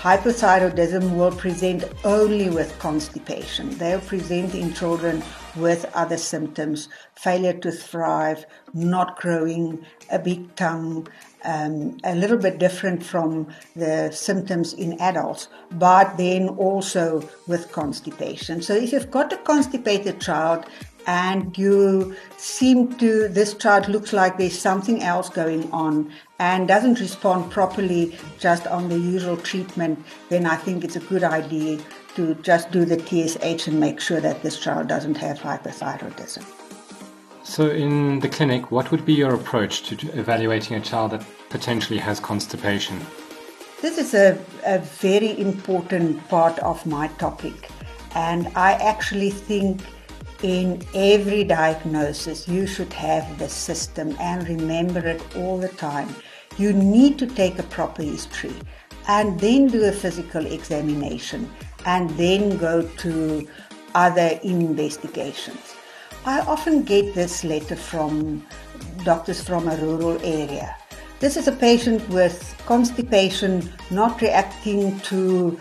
hypothyroidism 0.00 1.14
will 1.14 1.30
present 1.30 1.84
only 2.04 2.48
with 2.48 2.78
constipation. 2.78 3.68
They'll 3.76 4.00
present 4.00 4.54
in 4.54 4.72
children 4.72 5.22
with 5.56 5.84
other 5.94 6.16
symptoms 6.16 6.88
failure 7.16 7.52
to 7.52 7.70
thrive, 7.70 8.46
not 8.72 9.20
growing, 9.20 9.84
a 10.10 10.18
big 10.18 10.54
tongue, 10.56 11.06
um, 11.44 11.98
a 12.04 12.14
little 12.14 12.38
bit 12.38 12.58
different 12.58 13.04
from 13.04 13.48
the 13.76 14.10
symptoms 14.10 14.72
in 14.72 14.98
adults, 15.02 15.48
but 15.72 16.16
then 16.16 16.48
also 16.48 17.28
with 17.46 17.70
constipation. 17.70 18.62
So 18.62 18.74
if 18.74 18.92
you've 18.92 19.10
got 19.10 19.34
a 19.34 19.36
constipated 19.36 20.18
child 20.18 20.64
and 21.06 21.56
you 21.58 22.16
seem 22.38 22.96
to, 22.98 23.28
this 23.28 23.52
child 23.52 23.88
looks 23.88 24.14
like 24.14 24.38
there's 24.38 24.58
something 24.58 25.02
else 25.02 25.28
going 25.28 25.70
on 25.72 26.10
and 26.40 26.66
doesn't 26.66 26.98
respond 27.00 27.50
properly 27.50 28.16
just 28.38 28.66
on 28.66 28.88
the 28.88 28.98
usual 28.98 29.36
treatment, 29.36 30.02
then 30.30 30.46
I 30.46 30.56
think 30.56 30.84
it's 30.84 30.96
a 30.96 31.00
good 31.00 31.22
idea 31.22 31.78
to 32.16 32.34
just 32.36 32.72
do 32.72 32.86
the 32.86 32.98
TSH 32.98 33.68
and 33.68 33.78
make 33.78 34.00
sure 34.00 34.20
that 34.20 34.42
this 34.42 34.58
child 34.58 34.88
doesn't 34.88 35.18
have 35.18 35.38
hypothyroidism. 35.38 36.44
So, 37.44 37.68
in 37.68 38.20
the 38.20 38.28
clinic, 38.28 38.70
what 38.70 38.90
would 38.90 39.04
be 39.04 39.12
your 39.12 39.34
approach 39.34 39.82
to 39.88 39.94
evaluating 40.18 40.76
a 40.76 40.80
child 40.80 41.10
that 41.12 41.24
potentially 41.50 41.98
has 41.98 42.20
constipation? 42.20 42.98
This 43.82 43.98
is 43.98 44.14
a, 44.14 44.38
a 44.64 44.78
very 44.78 45.38
important 45.38 46.26
part 46.28 46.58
of 46.60 46.86
my 46.86 47.08
topic, 47.18 47.68
and 48.14 48.48
I 48.56 48.72
actually 48.72 49.30
think 49.30 49.82
in 50.42 50.82
every 50.94 51.44
diagnosis 51.44 52.48
you 52.48 52.66
should 52.66 52.92
have 52.94 53.38
this 53.38 53.52
system 53.52 54.16
and 54.18 54.48
remember 54.48 55.00
it 55.06 55.22
all 55.36 55.58
the 55.58 55.68
time. 55.68 56.14
You 56.60 56.74
need 56.74 57.18
to 57.20 57.26
take 57.26 57.58
a 57.58 57.62
proper 57.62 58.02
history 58.02 58.52
and 59.08 59.40
then 59.40 59.68
do 59.68 59.84
a 59.86 59.92
physical 59.92 60.44
examination 60.44 61.50
and 61.86 62.10
then 62.10 62.58
go 62.58 62.82
to 62.98 63.48
other 63.94 64.38
investigations. 64.42 65.74
I 66.26 66.40
often 66.40 66.82
get 66.82 67.14
this 67.14 67.44
letter 67.44 67.76
from 67.76 68.46
doctors 69.04 69.42
from 69.42 69.68
a 69.68 69.76
rural 69.76 70.20
area. 70.22 70.76
This 71.18 71.38
is 71.38 71.48
a 71.48 71.52
patient 71.52 72.06
with 72.10 72.54
constipation 72.66 73.66
not 73.90 74.20
reacting 74.20 75.00
to 75.00 75.58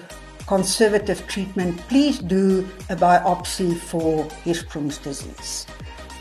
conservative 0.48 1.26
treatment. 1.28 1.80
Please 1.88 2.20
do 2.20 2.68
a 2.90 2.96
biopsy 2.98 3.74
for 3.78 4.26
Hirschsprung's 4.44 4.98
disease. 4.98 5.66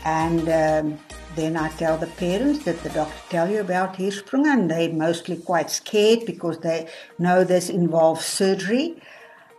And 0.05 0.47
um, 0.47 0.99
then 1.39 1.55
I 1.55 1.69
tell 1.69 1.97
the 1.97 2.07
parents 2.07 2.65
that 2.65 2.83
the 2.83 2.89
doctor 2.89 3.21
tell 3.29 3.49
you 3.49 3.61
about 3.61 3.95
Hirschsprung 3.95 4.45
and 4.45 4.69
they're 4.69 4.91
mostly 4.91 5.37
quite 5.37 5.71
scared 5.71 6.25
because 6.25 6.59
they 6.59 6.89
know 7.17 7.43
this 7.43 7.69
involves 7.69 8.25
surgery. 8.25 9.01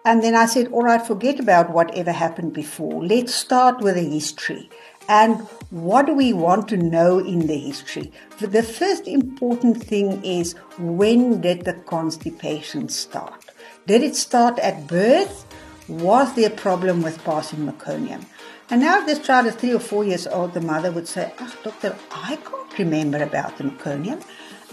And 0.04 0.22
then 0.22 0.34
I 0.34 0.46
said, 0.46 0.68
all 0.68 0.82
right, 0.82 1.04
forget 1.04 1.40
about 1.40 1.70
whatever 1.70 2.12
happened 2.12 2.52
before. 2.52 3.04
Let's 3.04 3.34
start 3.34 3.80
with 3.80 3.94
the 3.96 4.08
history. 4.08 4.68
And 5.08 5.40
what 5.70 6.06
do 6.06 6.14
we 6.14 6.32
want 6.32 6.68
to 6.68 6.76
know 6.76 7.18
in 7.18 7.46
the 7.46 7.58
history? 7.58 8.12
The 8.38 8.62
first 8.62 9.08
important 9.08 9.82
thing 9.82 10.24
is 10.24 10.54
when 10.78 11.40
did 11.40 11.64
the 11.64 11.74
constipation 11.74 12.88
start? 12.88 13.50
Did 13.86 14.02
it 14.02 14.16
start 14.16 14.58
at 14.60 14.86
birth? 14.86 15.46
Was 15.88 16.34
there 16.34 16.48
a 16.48 16.54
problem 16.54 17.02
with 17.02 17.24
passing 17.24 17.66
meconium? 17.66 18.24
And 18.70 18.82
now, 18.82 19.00
if 19.00 19.06
this 19.06 19.18
child 19.18 19.46
is 19.46 19.56
three 19.56 19.74
or 19.74 19.80
four 19.80 20.04
years 20.04 20.28
old, 20.28 20.54
the 20.54 20.60
mother 20.60 20.92
would 20.92 21.08
say, 21.08 21.32
Oh, 21.40 21.54
doctor, 21.64 21.96
I 22.12 22.36
can't 22.36 22.78
remember 22.78 23.20
about 23.20 23.58
the 23.58 23.64
meconium. 23.64 24.22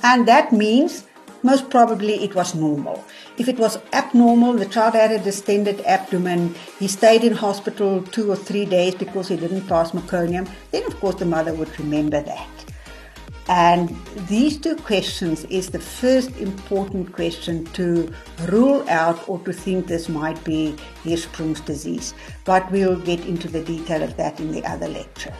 And 0.03 0.27
that 0.27 0.51
means 0.53 1.05
most 1.41 1.69
probably 1.69 2.23
it 2.23 2.35
was 2.35 2.53
normal. 2.53 3.03
If 3.37 3.47
it 3.47 3.57
was 3.57 3.79
abnormal, 3.93 4.53
the 4.53 4.65
child 4.65 4.93
had 4.93 5.11
a 5.11 5.19
distended 5.19 5.81
abdomen, 5.81 6.55
he 6.79 6.87
stayed 6.87 7.23
in 7.23 7.33
hospital 7.33 8.03
two 8.03 8.31
or 8.31 8.35
three 8.35 8.65
days 8.65 8.95
because 8.95 9.29
he 9.29 9.35
didn't 9.35 9.67
pass 9.67 9.91
meconium, 9.91 10.49
then 10.71 10.85
of 10.85 10.99
course 10.99 11.15
the 11.15 11.25
mother 11.25 11.53
would 11.53 11.79
remember 11.79 12.21
that. 12.21 12.56
And 13.49 13.95
these 14.27 14.57
two 14.57 14.75
questions 14.75 15.45
is 15.45 15.69
the 15.69 15.79
first 15.79 16.35
important 16.37 17.13
question 17.13 17.65
to 17.73 18.13
rule 18.47 18.87
out 18.89 19.27
or 19.29 19.39
to 19.39 19.53
think 19.53 19.87
this 19.87 20.09
might 20.09 20.43
be 20.43 20.75
Hirschsprung's 21.03 21.61
disease. 21.61 22.13
But 22.43 22.69
we'll 22.71 22.99
get 22.99 23.25
into 23.25 23.47
the 23.47 23.63
detail 23.63 24.03
of 24.03 24.17
that 24.17 24.39
in 24.39 24.51
the 24.51 24.65
other 24.65 24.89
lecture. 24.89 25.33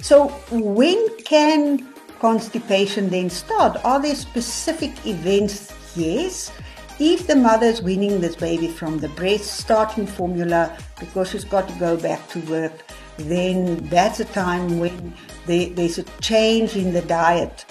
So, 0.00 0.28
when 0.50 1.16
can 1.24 1.92
constipation 2.20 3.08
then 3.08 3.30
start? 3.30 3.84
Are 3.84 4.00
there 4.00 4.14
specific 4.14 5.06
events? 5.06 5.72
Yes. 5.96 6.52
If 7.00 7.26
the 7.26 7.36
mother 7.36 7.66
is 7.66 7.82
weaning 7.82 8.20
this 8.20 8.36
baby 8.36 8.68
from 8.68 8.98
the 8.98 9.08
breast, 9.10 9.58
starting 9.58 10.06
formula 10.06 10.76
because 10.98 11.30
she's 11.30 11.44
got 11.44 11.68
to 11.68 11.74
go 11.78 11.96
back 11.96 12.28
to 12.30 12.40
work, 12.50 12.72
then 13.18 13.76
that's 13.88 14.20
a 14.20 14.24
time 14.24 14.78
when 14.78 15.14
there, 15.46 15.68
there's 15.70 15.98
a 15.98 16.04
change 16.20 16.76
in 16.76 16.92
the 16.92 17.02
diet 17.02 17.64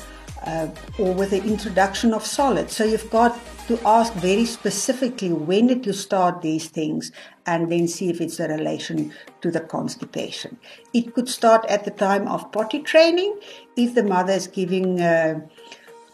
uh, 0.46 0.68
or 1.00 1.14
with 1.14 1.32
the 1.32 1.44
introduction 1.44 2.14
of 2.14 2.26
solids. 2.26 2.76
So 2.76 2.84
you've 2.84 3.10
got 3.10 3.40
to 3.68 3.80
ask 3.86 4.14
very 4.14 4.46
specifically 4.46 5.32
when 5.32 5.68
did 5.68 5.86
you 5.86 5.94
start 5.94 6.42
these 6.42 6.68
things 6.68 7.12
and 7.46 7.72
then 7.72 7.88
see 7.88 8.10
if 8.10 8.22
it's 8.22 8.40
a 8.40 8.48
relation 8.48 9.14
to 9.42 9.52
the 9.52 9.60
constipation. 9.60 10.58
It 10.94 11.14
could 11.14 11.28
start 11.30 11.66
at 11.68 11.86
the 11.86 11.92
time 11.92 12.28
of 12.28 12.52
potty 12.52 12.80
training 12.80 13.40
if 13.76 13.96
the 13.96 14.04
mother 14.04 14.34
is 14.34 14.48
giving 14.48 15.02
uh, 15.02 15.42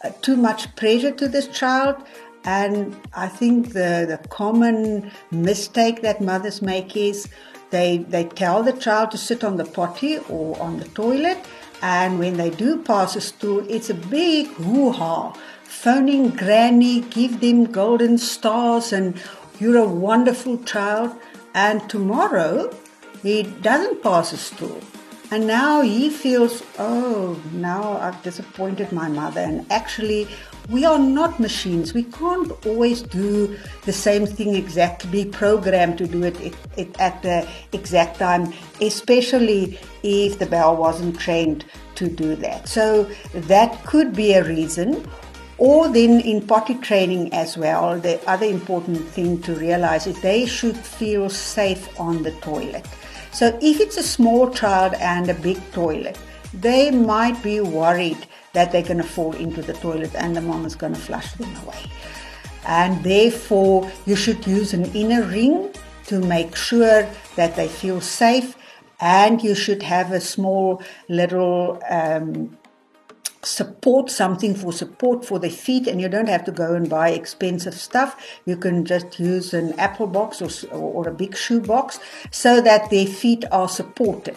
uh 0.02 0.10
too 0.20 0.36
much 0.36 0.74
pressure 0.76 1.12
to 1.12 1.28
this 1.28 1.48
child. 1.48 1.96
And 2.44 2.94
I 3.14 3.28
think 3.28 3.72
the, 3.72 4.04
the 4.06 4.20
common 4.28 5.10
mistake 5.30 6.02
that 6.02 6.20
mothers 6.20 6.60
make 6.60 6.94
is 6.96 7.28
they, 7.74 7.98
they 7.98 8.24
tell 8.24 8.62
the 8.62 8.72
child 8.72 9.10
to 9.10 9.18
sit 9.18 9.42
on 9.42 9.56
the 9.56 9.64
potty 9.64 10.18
or 10.28 10.60
on 10.60 10.78
the 10.78 10.88
toilet, 11.00 11.38
and 11.82 12.20
when 12.20 12.36
they 12.36 12.50
do 12.50 12.80
pass 12.80 13.16
a 13.16 13.20
stool, 13.20 13.66
it's 13.68 13.90
a 13.90 13.94
big 13.94 14.46
hoo 14.46 14.92
ha. 14.92 15.32
Phoning 15.64 16.30
granny, 16.30 17.00
give 17.00 17.40
them 17.40 17.64
golden 17.64 18.16
stars, 18.16 18.92
and 18.92 19.20
you're 19.58 19.76
a 19.76 19.88
wonderful 19.88 20.56
child. 20.62 21.16
And 21.52 21.90
tomorrow, 21.90 22.72
he 23.22 23.42
doesn't 23.42 24.02
pass 24.02 24.32
a 24.32 24.36
stool. 24.36 24.80
And 25.30 25.46
now 25.46 25.80
he 25.80 26.10
feels, 26.10 26.62
oh, 26.78 27.40
now 27.52 27.98
I've 27.98 28.22
disappointed 28.22 28.92
my 28.92 29.08
mother. 29.08 29.40
And 29.40 29.66
actually, 29.72 30.28
we 30.68 30.84
are 30.84 30.98
not 30.98 31.40
machines. 31.40 31.92
We 31.92 32.04
can't 32.04 32.52
always 32.66 33.02
do 33.02 33.56
the 33.84 33.92
same 33.92 34.26
thing 34.26 34.54
exactly, 34.54 35.10
be 35.10 35.30
programmed 35.30 35.98
to 35.98 36.06
do 36.06 36.22
it 36.22 36.54
at 37.00 37.22
the 37.22 37.48
exact 37.72 38.18
time, 38.18 38.52
especially 38.80 39.78
if 40.02 40.38
the 40.38 40.46
bell 40.46 40.76
wasn't 40.76 41.18
trained 41.18 41.64
to 41.96 42.08
do 42.08 42.36
that. 42.36 42.68
So 42.68 43.04
that 43.32 43.84
could 43.84 44.14
be 44.14 44.34
a 44.34 44.44
reason. 44.44 45.08
Or 45.56 45.88
then 45.88 46.20
in 46.20 46.46
potty 46.46 46.74
training 46.74 47.32
as 47.32 47.56
well, 47.56 47.98
the 47.98 48.20
other 48.28 48.46
important 48.46 48.98
thing 49.08 49.40
to 49.42 49.54
realize 49.54 50.06
is 50.06 50.20
they 50.20 50.46
should 50.46 50.76
feel 50.76 51.30
safe 51.30 51.88
on 51.98 52.22
the 52.22 52.32
toilet. 52.32 52.86
So 53.34 53.58
if 53.60 53.80
it's 53.80 53.96
a 53.96 54.02
small 54.02 54.48
child 54.50 54.94
and 54.94 55.28
a 55.28 55.34
big 55.34 55.58
toilet, 55.72 56.16
they 56.52 56.92
might 56.92 57.42
be 57.42 57.60
worried 57.60 58.28
that 58.52 58.70
they're 58.70 58.82
going 58.82 58.98
to 58.98 59.02
fall 59.02 59.34
into 59.34 59.60
the 59.60 59.72
toilet 59.72 60.14
and 60.14 60.36
the 60.36 60.40
mom 60.40 60.64
is 60.64 60.76
going 60.76 60.94
to 60.94 61.00
flush 61.00 61.32
them 61.32 61.52
away. 61.64 61.90
And 62.66 63.02
therefore, 63.02 63.90
you 64.06 64.14
should 64.14 64.46
use 64.46 64.72
an 64.72 64.84
inner 64.94 65.22
ring 65.26 65.74
to 66.06 66.20
make 66.20 66.54
sure 66.54 67.08
that 67.34 67.56
they 67.56 67.66
feel 67.66 68.00
safe. 68.00 68.56
And 69.00 69.42
you 69.42 69.56
should 69.56 69.82
have 69.82 70.12
a 70.12 70.20
small 70.20 70.80
little 71.08 71.82
um, 71.90 72.56
support, 73.44 74.10
something 74.10 74.54
for 74.54 74.72
support 74.72 75.24
for 75.24 75.38
the 75.38 75.50
feet, 75.50 75.86
and 75.86 76.00
you 76.00 76.08
don't 76.08 76.28
have 76.28 76.44
to 76.44 76.52
go 76.52 76.74
and 76.74 76.88
buy 76.88 77.10
expensive 77.10 77.74
stuff. 77.74 78.16
You 78.44 78.56
can 78.56 78.84
just 78.84 79.18
use 79.18 79.54
an 79.54 79.78
apple 79.78 80.06
box 80.06 80.42
or, 80.42 80.76
or 80.76 81.08
a 81.08 81.14
big 81.14 81.36
shoe 81.36 81.60
box 81.60 82.00
so 82.30 82.60
that 82.60 82.90
their 82.90 83.06
feet 83.06 83.44
are 83.52 83.68
supported 83.68 84.36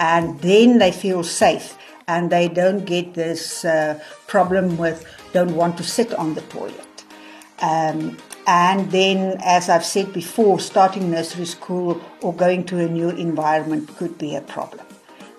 and 0.00 0.40
then 0.40 0.78
they 0.78 0.90
feel 0.90 1.22
safe 1.22 1.76
and 2.08 2.30
they 2.30 2.48
don't 2.48 2.84
get 2.86 3.14
this 3.14 3.64
uh, 3.64 4.00
problem 4.26 4.76
with 4.76 5.04
don't 5.32 5.54
want 5.54 5.76
to 5.76 5.84
sit 5.84 6.12
on 6.14 6.34
the 6.34 6.40
toilet. 6.42 7.04
Um, 7.60 8.16
and 8.46 8.90
then, 8.90 9.36
as 9.44 9.68
I've 9.68 9.84
said 9.84 10.12
before, 10.12 10.58
starting 10.58 11.10
nursery 11.10 11.44
school 11.44 12.00
or 12.22 12.34
going 12.34 12.64
to 12.64 12.78
a 12.78 12.88
new 12.88 13.10
environment 13.10 13.94
could 13.96 14.18
be 14.18 14.34
a 14.34 14.40
problem. 14.40 14.86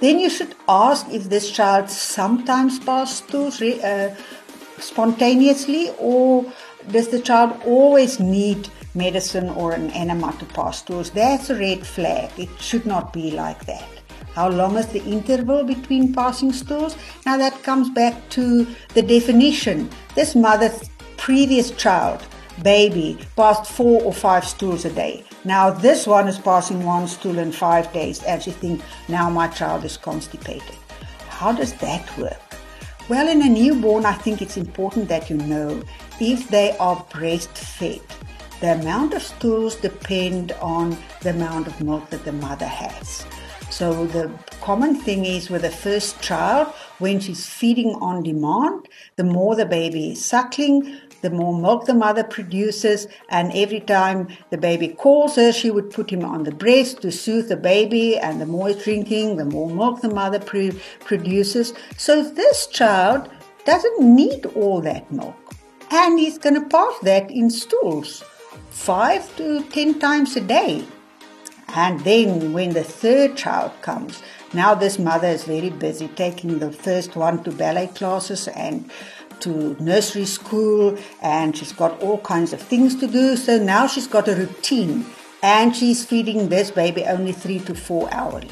Then 0.01 0.17
you 0.19 0.29
should 0.31 0.55
ask 0.67 1.07
if 1.09 1.29
this 1.29 1.51
child 1.51 1.89
sometimes 1.89 2.79
passes 2.79 3.17
stools 3.17 3.61
uh, 3.61 4.15
spontaneously 4.79 5.91
or 5.99 6.51
does 6.89 7.09
the 7.09 7.19
child 7.19 7.61
always 7.65 8.19
need 8.19 8.67
medicine 8.95 9.49
or 9.49 9.73
an 9.73 9.91
enema 9.91 10.33
to 10.39 10.45
pass 10.45 10.79
stools? 10.79 11.11
That's 11.11 11.51
a 11.51 11.55
red 11.55 11.85
flag. 11.85 12.31
It 12.37 12.49
should 12.59 12.87
not 12.87 13.13
be 13.13 13.29
like 13.29 13.63
that. 13.67 13.87
How 14.33 14.49
long 14.49 14.75
is 14.77 14.87
the 14.87 15.03
interval 15.03 15.63
between 15.63 16.13
passing 16.13 16.51
stools? 16.51 16.95
Now 17.25 17.37
that 17.37 17.61
comes 17.61 17.89
back 17.91 18.29
to 18.29 18.65
the 18.95 19.03
definition. 19.03 19.89
This 20.15 20.35
mother's 20.35 20.89
previous 21.17 21.69
child, 21.71 22.25
baby, 22.63 23.19
passed 23.35 23.71
four 23.71 24.01
or 24.01 24.13
five 24.13 24.45
stools 24.45 24.85
a 24.85 24.89
day. 24.89 25.25
Now 25.43 25.71
this 25.71 26.05
one 26.05 26.27
is 26.27 26.37
passing 26.37 26.83
one 26.83 27.07
stool 27.07 27.39
in 27.39 27.51
five 27.51 27.91
days, 27.93 28.23
and 28.23 28.41
she 28.41 28.51
thinks, 28.51 28.85
now 29.07 29.29
my 29.29 29.47
child 29.47 29.83
is 29.83 29.97
constipated. 29.97 30.75
How 31.29 31.51
does 31.51 31.73
that 31.75 32.17
work? 32.17 32.39
Well, 33.09 33.27
in 33.27 33.41
a 33.41 33.49
newborn, 33.49 34.05
I 34.05 34.13
think 34.13 34.41
it's 34.41 34.57
important 34.57 35.09
that 35.09 35.29
you 35.29 35.37
know 35.37 35.81
if 36.19 36.47
they 36.49 36.77
are 36.77 37.03
breastfed. 37.05 38.01
The 38.59 38.73
amount 38.73 39.15
of 39.15 39.23
stools 39.23 39.75
depend 39.75 40.51
on 40.61 40.95
the 41.21 41.31
amount 41.31 41.65
of 41.65 41.81
milk 41.81 42.11
that 42.11 42.23
the 42.23 42.31
mother 42.31 42.67
has. 42.67 43.25
So 43.71 44.05
the 44.05 44.29
common 44.61 44.95
thing 44.95 45.25
is 45.25 45.49
with 45.49 45.63
the 45.63 45.71
first 45.71 46.21
child, 46.21 46.67
when 46.99 47.19
she's 47.19 47.47
feeding 47.47 47.95
on 47.95 48.21
demand, 48.21 48.87
the 49.15 49.23
more 49.23 49.55
the 49.55 49.65
baby 49.65 50.11
is 50.11 50.23
suckling, 50.23 51.01
the 51.21 51.29
more 51.29 51.57
milk 51.57 51.85
the 51.85 51.93
mother 51.93 52.23
produces, 52.23 53.07
and 53.29 53.51
every 53.53 53.79
time 53.79 54.27
the 54.49 54.57
baby 54.57 54.89
calls 54.89 55.35
her, 55.35 55.51
she 55.51 55.71
would 55.71 55.91
put 55.91 56.09
him 56.09 56.25
on 56.25 56.43
the 56.43 56.51
breast 56.51 57.01
to 57.01 57.11
soothe 57.11 57.49
the 57.49 57.57
baby, 57.57 58.17
and 58.17 58.41
the 58.41 58.45
more 58.45 58.69
he's 58.69 58.83
drinking, 58.83 59.37
the 59.37 59.45
more 59.45 59.69
milk 59.69 60.01
the 60.01 60.09
mother 60.09 60.39
produces. 60.39 61.73
So 61.97 62.23
this 62.23 62.67
child 62.67 63.29
doesn't 63.65 64.01
need 64.01 64.45
all 64.47 64.81
that 64.81 65.11
milk, 65.11 65.35
and 65.91 66.19
he's 66.19 66.37
going 66.37 66.55
to 66.55 66.67
pass 66.67 66.99
that 67.03 67.29
in 67.29 67.49
stools 67.49 68.23
five 68.69 69.35
to 69.37 69.63
ten 69.65 69.99
times 69.99 70.35
a 70.35 70.41
day. 70.41 70.83
And 71.73 72.01
then 72.01 72.51
when 72.51 72.73
the 72.73 72.83
third 72.83 73.37
child 73.37 73.71
comes, 73.81 74.21
now 74.53 74.75
this 74.75 74.99
mother 74.99 75.29
is 75.29 75.45
very 75.45 75.69
busy 75.69 76.09
taking 76.09 76.59
the 76.59 76.71
first 76.71 77.15
one 77.15 77.43
to 77.45 77.51
ballet 77.51 77.87
classes 77.87 78.49
and 78.49 78.91
to 79.41 79.75
nursery 79.79 80.25
school 80.25 80.97
and 81.21 81.55
she's 81.55 81.73
got 81.73 82.01
all 82.01 82.19
kinds 82.19 82.53
of 82.53 82.61
things 82.61 82.95
to 82.95 83.07
do. 83.07 83.35
So 83.35 83.57
now 83.57 83.87
she's 83.87 84.07
got 84.07 84.27
a 84.27 84.35
routine 84.35 85.05
and 85.43 85.75
she's 85.75 86.05
feeding 86.05 86.49
this 86.49 86.71
baby 86.71 87.03
only 87.05 87.31
three 87.31 87.59
to 87.59 87.75
four 87.75 88.09
hourly. 88.11 88.49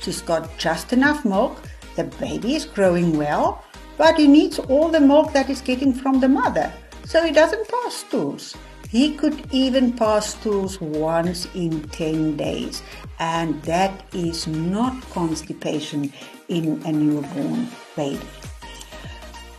She's 0.00 0.20
got 0.20 0.58
just 0.58 0.92
enough 0.92 1.24
milk. 1.24 1.62
The 1.96 2.04
baby 2.04 2.56
is 2.56 2.64
growing 2.64 3.16
well, 3.16 3.64
but 3.96 4.16
he 4.18 4.26
needs 4.26 4.58
all 4.58 4.88
the 4.88 5.00
milk 5.00 5.32
that 5.32 5.46
he's 5.46 5.60
getting 5.60 5.94
from 5.94 6.20
the 6.20 6.28
mother. 6.28 6.72
So 7.04 7.22
he 7.22 7.32
doesn't 7.32 7.68
pass 7.68 7.94
stools. 7.94 8.56
He 8.88 9.14
could 9.14 9.52
even 9.52 9.92
pass 9.92 10.34
stools 10.34 10.80
once 10.80 11.48
in 11.54 11.82
10 11.88 12.36
days, 12.36 12.82
and 13.18 13.60
that 13.62 14.04
is 14.12 14.46
not 14.46 15.00
constipation 15.10 16.12
in 16.48 16.80
a 16.84 16.92
newborn 16.92 17.68
baby. 17.96 18.20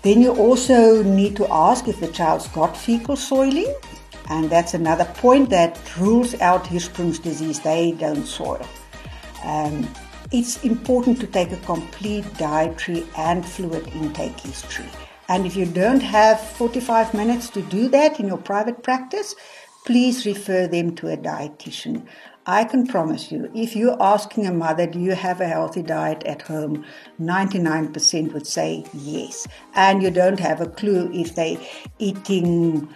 Then 0.06 0.22
you 0.22 0.34
also 0.36 1.02
need 1.02 1.36
to 1.38 1.52
ask 1.52 1.88
if 1.88 2.00
the 2.00 2.08
child's 2.08 2.48
got 2.50 2.78
fecal 2.78 3.15
soiling. 3.15 3.74
And 4.30 4.52
that's 4.52 4.76
another 4.76 5.06
point 5.06 5.50
that 5.50 5.80
rules 5.98 6.39
out 6.41 6.63
Hirschsprung's 6.65 7.18
disease. 7.18 7.60
They 7.62 7.94
don't 7.94 8.28
soil. 8.28 8.63
Um, 9.44 9.88
it's 10.32 10.63
important 10.63 11.20
to 11.22 11.28
take 11.28 11.52
a 11.52 11.58
complete 11.58 12.26
dietary 12.38 13.04
and 13.18 13.44
fluid 13.44 13.88
intake 13.96 14.39
history. 14.39 14.86
And 15.28 15.48
if 15.48 15.56
you 15.56 15.65
don't 15.65 16.04
have 16.04 16.39
45 16.39 17.15
minutes 17.15 17.50
to 17.50 17.63
do 17.63 17.89
that 17.89 18.20
in 18.20 18.28
your 18.28 18.38
private 18.38 18.84
practice, 18.84 19.34
please 19.88 20.28
refer 20.28 20.68
them 20.68 20.96
to 20.98 21.08
a 21.08 21.18
dietitian. 21.18 22.06
I 22.47 22.63
can 22.63 22.86
promise 22.86 23.31
you, 23.31 23.49
if 23.55 23.75
you're 23.75 23.97
asking 23.99 24.45
a 24.45 24.53
mother, 24.53 24.86
do 24.86 24.99
you 24.99 25.15
have 25.15 25.41
a 25.41 25.47
healthy 25.47 25.81
diet 25.81 26.23
at 26.25 26.43
home? 26.43 26.86
99% 27.19 28.34
would 28.34 28.45
say 28.45 28.86
yes. 28.93 29.47
And 29.73 30.03
you 30.03 30.12
don't 30.12 30.39
have 30.39 30.62
a 30.62 30.67
clue 30.67 31.12
if 31.12 31.34
they 31.34 31.67
eating 31.97 32.88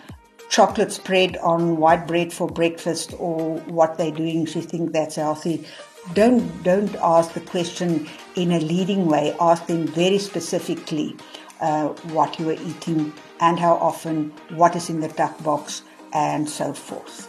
chocolate 0.49 0.91
spread 0.91 1.37
on 1.37 1.77
white 1.77 2.05
bread 2.05 2.31
for 2.31 2.47
breakfast 2.47 3.15
or 3.17 3.57
what 3.61 3.97
they're 3.97 4.11
doing. 4.11 4.45
She 4.45 4.61
think 4.61 4.91
that's 4.91 5.15
healthy. 5.15 5.65
Don't 6.13 6.63
don't 6.63 6.95
ask 6.97 7.33
the 7.33 7.41
question 7.41 8.07
in 8.35 8.51
a 8.51 8.59
leading 8.59 9.07
way. 9.07 9.35
Ask 9.39 9.65
them 9.65 9.87
very 9.87 10.19
specifically 10.19 11.15
uh, 11.59 11.87
what 12.13 12.39
you 12.39 12.49
are 12.49 12.53
eating 12.53 13.13
and 13.39 13.59
how 13.59 13.75
often, 13.75 14.29
what 14.51 14.75
is 14.75 14.89
in 14.89 14.99
the 14.99 15.07
tuck 15.07 15.41
box, 15.43 15.81
and 16.13 16.47
so 16.47 16.73
forth 16.73 17.28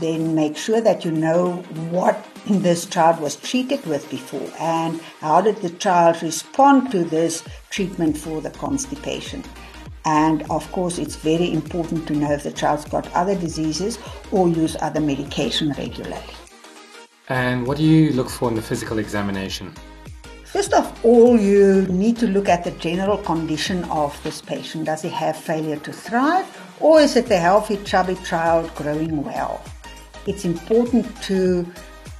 then 0.00 0.34
make 0.34 0.56
sure 0.56 0.80
that 0.80 1.04
you 1.04 1.10
know 1.10 1.56
what 1.90 2.24
this 2.46 2.86
child 2.86 3.20
was 3.20 3.36
treated 3.36 3.84
with 3.86 4.08
before 4.10 4.48
and 4.58 5.00
how 5.20 5.40
did 5.40 5.56
the 5.56 5.70
child 5.70 6.22
respond 6.22 6.90
to 6.92 7.04
this 7.04 7.42
treatment 7.70 8.16
for 8.16 8.40
the 8.40 8.50
constipation. 8.50 9.42
And 10.04 10.48
of 10.50 10.70
course, 10.70 10.98
it's 10.98 11.16
very 11.16 11.52
important 11.52 12.06
to 12.06 12.14
know 12.14 12.30
if 12.30 12.44
the 12.44 12.52
child's 12.52 12.84
got 12.84 13.12
other 13.12 13.34
diseases 13.34 13.98
or 14.30 14.48
use 14.48 14.76
other 14.80 15.00
medication 15.00 15.72
regularly. 15.72 16.22
And 17.28 17.66
what 17.66 17.78
do 17.78 17.82
you 17.82 18.12
look 18.12 18.30
for 18.30 18.48
in 18.48 18.54
the 18.54 18.62
physical 18.62 19.00
examination? 19.00 19.74
First 20.44 20.72
of 20.72 21.04
all, 21.04 21.38
you 21.38 21.82
need 21.90 22.16
to 22.18 22.28
look 22.28 22.48
at 22.48 22.62
the 22.62 22.70
general 22.70 23.18
condition 23.18 23.82
of 23.84 24.16
this 24.22 24.40
patient. 24.40 24.86
Does 24.86 25.02
he 25.02 25.08
have 25.08 25.36
failure 25.36 25.76
to 25.76 25.92
thrive, 25.92 26.46
or 26.80 27.00
is 27.00 27.16
it 27.16 27.28
a 27.30 27.36
healthy, 27.36 27.76
chubby 27.78 28.14
child 28.24 28.72
growing 28.76 29.24
well? 29.24 29.60
It's 30.26 30.44
important 30.44 31.04
to 31.22 31.66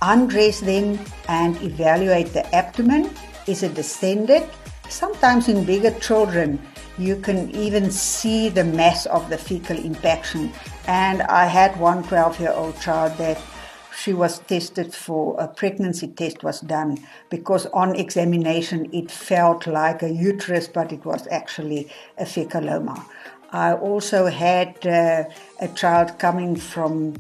undress 0.03 0.61
them 0.61 0.99
and 1.29 1.57
evaluate 1.63 2.33
the 2.33 2.55
abdomen. 2.55 3.11
Is 3.47 3.63
it 3.63 3.75
distended? 3.75 4.45
Sometimes 4.89 5.49
in 5.49 5.65
bigger 5.65 5.91
children, 6.01 6.61
you 6.99 7.17
can 7.17 7.51
even 7.51 7.91
see 7.91 8.49
the 8.49 8.65
mass 8.65 9.07
of 9.07 9.29
the 9.29 9.39
fecal 9.39 9.77
impaction. 9.77 10.53
And 10.87 11.23
I 11.23 11.47
had 11.47 11.79
one 11.79 12.03
12 12.05 12.41
year 12.41 12.53
old 12.53 12.81
child 12.81 13.17
that 13.19 13.41
she 13.97 14.13
was 14.13 14.39
tested 14.41 14.95
for 14.95 15.41
a 15.41 15.49
pregnancy 15.49 16.09
test 16.09 16.45
was 16.45 16.61
done 16.61 16.99
because 17.31 17.67
on 17.67 17.97
examination 17.97 18.89
it 18.93 19.11
felt 19.11 19.67
like 19.67 20.03
a 20.03 20.11
uterus, 20.11 20.69
but 20.69 20.93
it 20.93 21.05
was 21.05 21.27
actually 21.31 21.91
a 22.19 22.25
fecaloma. 22.25 23.05
I 23.53 23.75
also 23.75 24.27
had 24.27 24.87
uh, 24.87 25.25
a 25.61 25.69
child 25.69 26.19
coming 26.19 26.57
from 26.57 27.17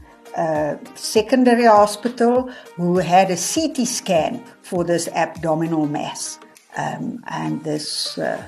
secondary 0.95 1.65
hospital 1.65 2.51
who 2.77 2.99
had 2.99 3.31
a 3.31 3.37
CT 3.37 3.87
scan 3.87 4.45
for 4.63 4.85
this 4.85 5.09
abdominal 5.09 5.87
mass. 5.87 6.39
Um, 6.77 7.25
and 7.29 7.65
this, 7.65 8.19
uh, 8.19 8.43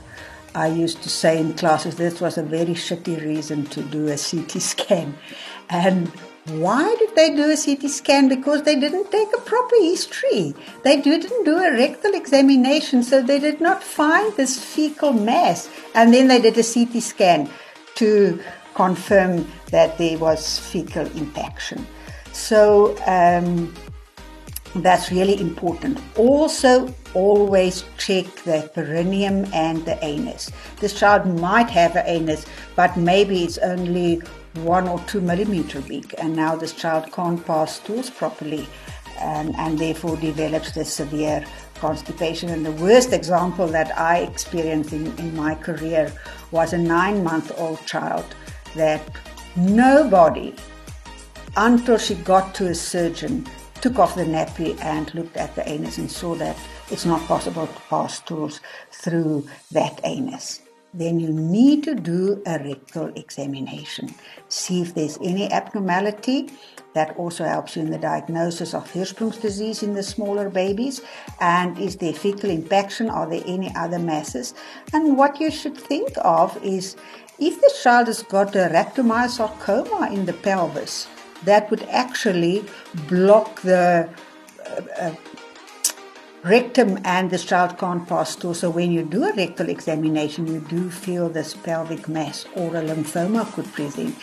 I 0.55 0.66
used 0.68 1.03
to 1.03 1.09
say 1.09 1.38
in 1.38 1.55
classes, 1.55 1.96
this 1.96 2.20
was 2.20 2.37
a 2.37 2.42
very 2.42 2.74
shitty 2.74 3.24
reason 3.24 3.64
to 3.66 3.83
do 3.83 4.09
a 4.09 4.18
CT 4.18 4.51
scan. 4.72 5.16
And 5.70 6.09
why 6.46 6.94
did 6.98 7.14
they 7.14 7.35
do 7.35 7.51
a 7.51 7.57
CT 7.57 7.90
scan? 7.90 8.29
Because 8.29 8.62
they 8.62 8.79
didn't 8.79 9.11
take 9.11 9.29
a 9.37 9.40
proper 9.40 9.77
history. 9.77 10.55
They 10.83 11.01
didn't 11.01 11.44
do 11.44 11.57
a 11.57 11.72
rectal 11.72 12.14
examination, 12.14 13.03
so 13.03 13.22
they 13.22 13.38
did 13.38 13.61
not 13.61 13.83
find 13.83 14.35
this 14.35 14.62
fecal 14.62 15.12
mass. 15.12 15.68
And 15.94 16.12
then 16.12 16.29
they 16.29 16.40
did 16.40 16.57
a 16.59 16.62
CT 16.62 17.03
scan 17.03 17.51
to 17.96 18.40
confirm 18.78 19.44
that 19.72 19.98
there 19.98 20.16
was 20.18 20.60
fecal 20.70 21.06
impaction. 21.22 21.84
So 22.32 22.96
um, 23.06 23.74
that's 24.76 25.10
really 25.10 25.40
important. 25.40 25.98
Also, 26.16 26.94
always 27.12 27.84
check 27.96 28.26
the 28.44 28.70
perineum 28.76 29.46
and 29.52 29.84
the 29.84 29.96
anus. 30.04 30.52
This 30.78 30.94
child 31.00 31.26
might 31.40 31.70
have 31.70 31.96
an 31.96 32.04
anus, 32.06 32.46
but 32.76 32.96
maybe 32.96 33.42
it's 33.42 33.58
only 33.58 34.22
one 34.62 34.86
or 34.86 35.00
two 35.10 35.20
millimeter 35.20 35.80
big, 35.80 36.14
and 36.18 36.36
now 36.36 36.54
this 36.54 36.72
child 36.72 37.10
can't 37.12 37.44
pass 37.44 37.76
stools 37.80 38.10
properly. 38.10 38.66
Um, 39.20 39.52
and 39.58 39.76
therefore 39.76 40.16
develops 40.16 40.70
the 40.70 40.84
severe 40.84 41.44
constipation. 41.80 42.50
And 42.50 42.64
the 42.64 42.76
worst 42.86 43.12
example 43.12 43.66
that 43.66 43.90
I 43.98 44.18
experienced 44.18 44.92
in, 44.92 45.06
in 45.18 45.34
my 45.34 45.56
career 45.56 46.12
was 46.52 46.72
a 46.72 46.78
nine 46.78 47.24
month 47.24 47.50
old 47.58 47.84
child 47.84 48.24
that 48.74 49.02
nobody, 49.57 50.54
until 51.57 51.98
she 51.98 52.14
got 52.14 52.54
to 52.57 52.68
a 52.68 52.74
surgeon, 52.74 53.46
took 53.81 53.98
off 53.98 54.14
the 54.14 54.24
nappy 54.24 54.78
and 54.83 55.14
looked 55.14 55.37
at 55.37 55.54
the 55.54 55.68
anus 55.68 55.98
and 55.98 56.11
saw 56.11 56.35
that 56.35 56.57
it's 56.90 57.04
not 57.04 57.20
possible 57.22 57.66
to 57.66 57.81
pass 57.88 58.20
tools 58.20 58.61
through 58.90 59.46
that 59.70 60.00
anus. 60.04 60.61
Then 60.94 61.20
you 61.20 61.28
need 61.28 61.85
to 61.85 61.94
do 61.94 62.42
a 62.46 62.59
rectal 62.59 63.12
examination. 63.14 64.14
See 64.48 64.81
if 64.81 64.94
there's 64.94 65.18
any 65.22 65.50
abnormality. 65.52 66.50
That 66.94 67.14
also 67.16 67.44
helps 67.44 67.76
you 67.76 67.83
in 67.83 67.90
the 67.90 67.98
diagnosis 67.98 68.74
of 68.74 68.90
Hirschsprung's 68.90 69.37
disease 69.37 69.83
in 69.83 69.92
the 69.92 70.02
smaller 70.02 70.48
babies. 70.48 71.02
And 71.40 71.78
is 71.78 71.96
there 71.96 72.14
fecal 72.14 72.48
impaction? 72.48 73.11
Are 73.11 73.28
there 73.28 73.42
any 73.46 73.72
other 73.76 73.98
masses? 73.98 74.54
And 74.94 75.18
what 75.18 75.38
you 75.38 75.50
should 75.50 75.76
think 75.76 76.09
of 76.24 76.59
is 76.64 76.96
if 77.38 77.61
the 77.61 77.72
child 77.83 78.09
has 78.09 78.22
got 78.22 78.55
a 78.57 78.68
rhabdomyosarcoma 78.68 80.12
in 80.12 80.27
the 80.27 80.33
pelvis, 80.33 81.09
that 81.44 81.70
would 81.70 81.83
actually 81.85 82.64
block 83.09 83.61
the 83.62 84.09
uh, 84.66 84.81
uh, 85.01 85.14
rectum 86.42 86.98
and 87.05 87.31
the 87.31 87.38
child 87.38 87.79
can't 87.79 88.09
pass 88.09 88.35
through. 88.35 88.55
So 88.55 88.70
when 88.70 88.90
you 88.90 89.05
do 89.05 89.24
a 89.24 89.33
rectal 89.35 89.68
examination, 89.68 90.46
you 90.46 90.61
do 90.61 90.90
feel 90.90 91.29
this 91.29 91.55
pelvic 91.55 92.09
mass 92.09 92.46
or 92.57 92.74
a 92.77 92.83
lymphoma 92.83 93.53
could 93.53 93.72
present 93.72 94.16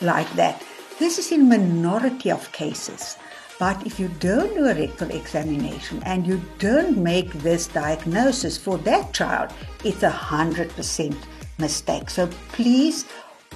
like 0.00 0.30
that. 0.34 0.62
This 0.98 1.18
is 1.18 1.32
in 1.32 1.48
minority 1.48 2.30
of 2.30 2.52
cases. 2.52 3.16
But 3.58 3.86
if 3.86 4.00
you 4.00 4.08
don't 4.18 4.54
do 4.54 4.66
a 4.66 4.74
rectal 4.74 5.10
examination 5.10 6.02
and 6.04 6.26
you 6.26 6.42
don't 6.58 6.96
make 6.96 7.32
this 7.34 7.66
diagnosis 7.68 8.56
for 8.56 8.78
that 8.78 9.12
child, 9.12 9.52
it's 9.84 10.02
a 10.02 10.10
hundred 10.10 10.70
percent 10.70 11.16
mistake. 11.58 12.10
So 12.10 12.28
please 12.52 13.06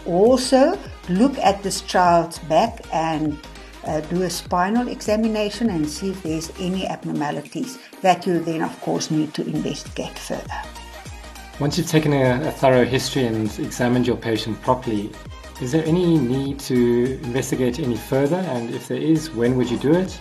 also 0.06 0.78
look 1.08 1.36
at 1.38 1.62
this 1.62 1.80
child's 1.80 2.38
back 2.40 2.84
and 2.92 3.38
uh, 3.84 4.00
do 4.02 4.22
a 4.22 4.30
spinal 4.30 4.88
examination 4.88 5.70
and 5.70 5.88
see 5.88 6.10
if 6.10 6.22
there's 6.22 6.52
any 6.58 6.86
abnormalities 6.86 7.78
that 8.02 8.26
you 8.26 8.40
then, 8.40 8.62
of 8.62 8.80
course, 8.80 9.10
need 9.10 9.32
to 9.34 9.46
investigate 9.46 10.18
further. 10.18 10.62
Once 11.60 11.78
you've 11.78 11.88
taken 11.88 12.12
a, 12.12 12.48
a 12.48 12.50
thorough 12.50 12.84
history 12.84 13.24
and 13.24 13.46
examined 13.58 14.06
your 14.06 14.16
patient 14.16 14.60
properly, 14.62 15.10
is 15.60 15.72
there 15.72 15.84
any 15.86 16.18
need 16.18 16.58
to 16.60 17.18
investigate 17.22 17.78
any 17.78 17.96
further? 17.96 18.36
And 18.36 18.74
if 18.74 18.88
there 18.88 18.98
is, 18.98 19.30
when 19.30 19.56
would 19.56 19.70
you 19.70 19.78
do 19.78 19.92
it? 19.92 20.20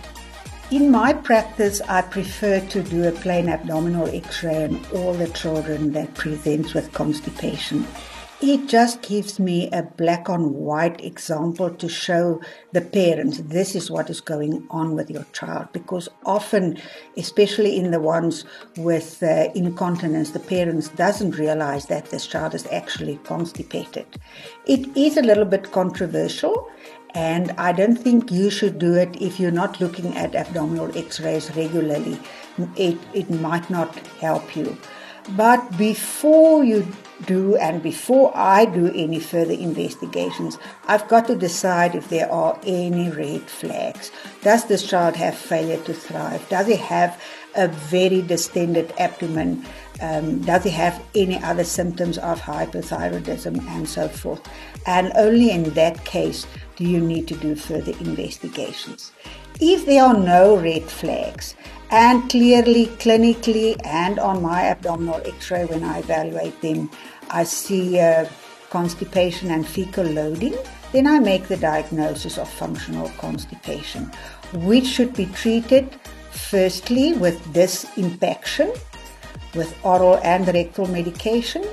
In 0.72 0.90
my 0.90 1.12
practice, 1.12 1.80
I 1.82 2.02
prefer 2.02 2.58
to 2.58 2.82
do 2.82 3.06
a 3.06 3.12
plain 3.12 3.48
abdominal 3.48 4.08
x 4.08 4.42
ray 4.42 4.64
on 4.64 4.84
all 4.92 5.14
the 5.14 5.28
children 5.28 5.92
that 5.92 6.12
present 6.14 6.74
with 6.74 6.92
constipation. 6.92 7.86
It 8.42 8.66
just 8.66 9.00
gives 9.00 9.38
me 9.38 9.70
a 9.70 9.84
black 9.84 10.28
on 10.28 10.52
white 10.52 11.02
example 11.02 11.70
to 11.70 11.88
show 11.88 12.42
the 12.72 12.80
parents 12.80 13.38
this 13.38 13.74
is 13.76 13.90
what 13.90 14.10
is 14.10 14.20
going 14.20 14.66
on 14.68 14.96
with 14.96 15.08
your 15.08 15.24
child. 15.32 15.68
Because 15.72 16.08
often, 16.26 16.78
especially 17.16 17.78
in 17.78 17.92
the 17.92 18.00
ones 18.00 18.44
with 18.76 19.22
uh, 19.22 19.48
incontinence, 19.54 20.32
the 20.32 20.40
parents 20.40 20.88
doesn't 20.88 21.38
realize 21.38 21.86
that 21.86 22.10
this 22.10 22.26
child 22.26 22.54
is 22.54 22.66
actually 22.72 23.18
constipated. 23.24 24.06
It 24.66 24.94
is 24.96 25.16
a 25.16 25.22
little 25.22 25.46
bit 25.46 25.70
controversial 25.70 26.68
and 27.16 27.52
I 27.52 27.72
don't 27.72 27.96
think 27.96 28.30
you 28.30 28.50
should 28.50 28.78
do 28.78 28.92
it 28.94 29.16
if 29.22 29.40
you're 29.40 29.50
not 29.50 29.80
looking 29.80 30.14
at 30.18 30.34
abdominal 30.34 30.94
x 30.96 31.18
rays 31.18 31.50
regularly. 31.56 32.20
It, 32.76 32.98
it 33.14 33.30
might 33.30 33.70
not 33.70 33.96
help 34.20 34.54
you. 34.54 34.76
But 35.30 35.78
before 35.78 36.62
you 36.62 36.86
do 37.24 37.56
and 37.56 37.82
before 37.82 38.32
I 38.34 38.66
do 38.66 38.92
any 38.94 39.18
further 39.18 39.54
investigations, 39.54 40.58
I've 40.86 41.08
got 41.08 41.26
to 41.28 41.34
decide 41.34 41.94
if 41.94 42.10
there 42.10 42.30
are 42.30 42.60
any 42.64 43.10
red 43.10 43.48
flags. 43.48 44.12
Does 44.42 44.66
this 44.66 44.86
child 44.86 45.16
have 45.16 45.34
failure 45.34 45.82
to 45.84 45.94
thrive? 45.94 46.46
Does 46.50 46.66
he 46.66 46.76
have 46.76 47.20
a 47.54 47.68
very 47.68 48.20
distended 48.20 48.92
abdomen? 48.98 49.64
Um, 50.02 50.42
does 50.42 50.64
he 50.64 50.70
have 50.70 51.02
any 51.14 51.42
other 51.42 51.64
symptoms 51.64 52.18
of 52.18 52.42
hypothyroidism 52.42 53.66
and 53.70 53.88
so 53.88 54.06
forth? 54.08 54.46
And 54.86 55.12
only 55.16 55.50
in 55.50 55.64
that 55.74 56.04
case 56.04 56.46
do 56.76 56.84
you 56.84 57.00
need 57.00 57.26
to 57.28 57.36
do 57.36 57.56
further 57.56 57.92
investigations. 58.00 59.12
If 59.60 59.86
there 59.86 60.04
are 60.04 60.18
no 60.18 60.56
red 60.56 60.84
flags, 60.84 61.54
and 61.90 62.28
clearly, 62.28 62.86
clinically, 62.98 63.76
and 63.84 64.18
on 64.18 64.42
my 64.42 64.62
abdominal 64.64 65.22
x 65.24 65.50
ray 65.50 65.64
when 65.66 65.84
I 65.84 66.00
evaluate 66.00 66.60
them, 66.60 66.90
I 67.30 67.44
see 67.44 68.00
uh, 68.00 68.26
constipation 68.70 69.50
and 69.50 69.66
fecal 69.66 70.04
loading, 70.04 70.56
then 70.92 71.06
I 71.06 71.20
make 71.20 71.46
the 71.46 71.56
diagnosis 71.56 72.38
of 72.38 72.48
functional 72.48 73.08
constipation, 73.18 74.10
which 74.52 74.86
should 74.86 75.14
be 75.14 75.26
treated 75.26 75.94
firstly 76.30 77.12
with 77.14 77.40
disimpaction, 77.52 78.76
with 79.54 79.74
oral 79.84 80.18
and 80.22 80.46
rectal 80.48 80.86
medication, 80.88 81.64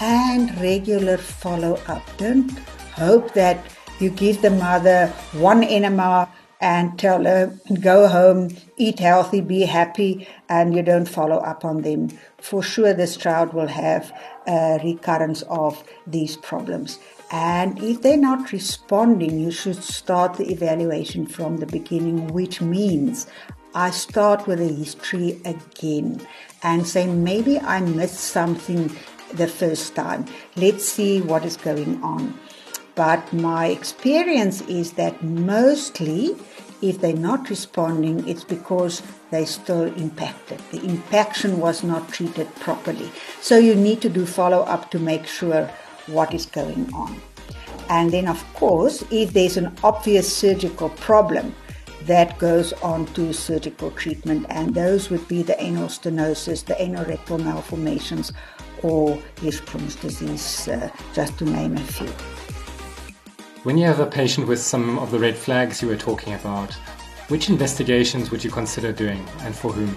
and 0.00 0.58
regular 0.60 1.18
follow 1.18 1.74
up. 1.86 2.02
Don't 2.16 2.50
hope 2.94 3.34
that 3.34 3.64
you 3.98 4.10
give 4.10 4.40
the 4.40 4.50
mother 4.50 5.08
one 5.32 5.62
enema 5.62 6.28
and 6.62 6.98
tell 6.98 7.24
her, 7.24 7.58
go 7.80 8.06
home, 8.06 8.54
eat 8.76 8.98
healthy, 8.98 9.40
be 9.40 9.62
happy, 9.62 10.28
and 10.48 10.74
you 10.74 10.82
don't 10.82 11.08
follow 11.08 11.38
up 11.38 11.64
on 11.64 11.82
them. 11.82 12.08
For 12.38 12.62
sure, 12.62 12.92
this 12.92 13.16
child 13.16 13.54
will 13.54 13.66
have 13.66 14.12
a 14.46 14.78
recurrence 14.84 15.42
of 15.42 15.82
these 16.06 16.36
problems. 16.36 16.98
And 17.32 17.82
if 17.82 18.02
they're 18.02 18.16
not 18.16 18.52
responding, 18.52 19.38
you 19.38 19.50
should 19.50 19.82
start 19.82 20.34
the 20.34 20.50
evaluation 20.50 21.26
from 21.26 21.58
the 21.58 21.66
beginning, 21.66 22.28
which 22.28 22.60
means 22.60 23.26
I 23.74 23.90
start 23.90 24.46
with 24.46 24.60
a 24.60 24.68
history 24.68 25.40
again 25.44 26.26
and 26.62 26.86
say, 26.86 27.06
maybe 27.06 27.58
I 27.58 27.80
missed 27.80 28.20
something 28.20 28.90
the 29.34 29.48
first 29.48 29.94
time. 29.94 30.26
Let's 30.56 30.84
see 30.84 31.20
what 31.20 31.44
is 31.44 31.56
going 31.56 32.02
on. 32.02 32.38
But 32.94 33.32
my 33.32 33.66
experience 33.66 34.60
is 34.62 34.92
that 34.92 35.22
mostly, 35.22 36.36
if 36.82 37.00
they're 37.00 37.14
not 37.14 37.48
responding, 37.48 38.26
it's 38.28 38.44
because 38.44 39.02
they're 39.30 39.46
still 39.46 39.84
impacted. 39.94 40.60
The 40.70 40.84
impaction 40.84 41.60
was 41.60 41.82
not 41.82 42.08
treated 42.08 42.54
properly. 42.56 43.10
So 43.40 43.56
you 43.58 43.74
need 43.74 44.00
to 44.02 44.08
do 44.08 44.26
follow 44.26 44.60
up 44.62 44.90
to 44.90 44.98
make 44.98 45.26
sure 45.26 45.70
what 46.06 46.34
is 46.34 46.46
going 46.46 46.92
on. 46.92 47.20
And 47.88 48.10
then, 48.12 48.28
of 48.28 48.44
course, 48.54 49.04
if 49.10 49.32
there's 49.32 49.56
an 49.56 49.74
obvious 49.82 50.34
surgical 50.34 50.90
problem, 50.90 51.54
that 52.06 52.38
goes 52.38 52.72
on 52.74 53.06
to 53.14 53.32
surgical 53.32 53.90
treatment, 53.90 54.46
and 54.48 54.74
those 54.74 55.10
would 55.10 55.26
be 55.28 55.42
the 55.42 55.60
anal 55.62 55.88
stenosis, 55.88 56.64
the 56.64 56.74
anorectal 56.74 57.42
malformations, 57.42 58.32
or 58.82 59.16
Hirschsprung's 59.36 59.96
disease, 59.96 60.68
uh, 60.68 60.90
just 61.14 61.38
to 61.38 61.44
name 61.44 61.76
a 61.76 61.80
few. 61.80 62.08
When 63.62 63.76
you 63.76 63.86
have 63.86 64.00
a 64.00 64.06
patient 64.06 64.48
with 64.48 64.60
some 64.60 64.98
of 64.98 65.10
the 65.10 65.18
red 65.18 65.36
flags 65.36 65.82
you 65.82 65.88
were 65.88 65.96
talking 65.96 66.34
about, 66.34 66.72
which 67.28 67.48
investigations 67.48 68.30
would 68.30 68.42
you 68.42 68.50
consider 68.50 68.92
doing 68.92 69.24
and 69.40 69.54
for 69.54 69.72
whom? 69.72 69.94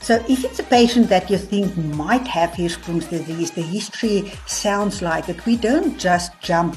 So, 0.00 0.22
if 0.28 0.44
it's 0.44 0.58
a 0.58 0.64
patient 0.64 1.08
that 1.08 1.30
you 1.30 1.38
think 1.38 1.76
might 1.76 2.26
have 2.26 2.50
Hirschsprung's 2.50 3.06
disease, 3.06 3.52
the 3.52 3.62
history 3.62 4.32
sounds 4.46 5.00
like 5.00 5.28
it. 5.28 5.46
We 5.46 5.56
don't 5.56 5.98
just 5.98 6.38
jump 6.40 6.76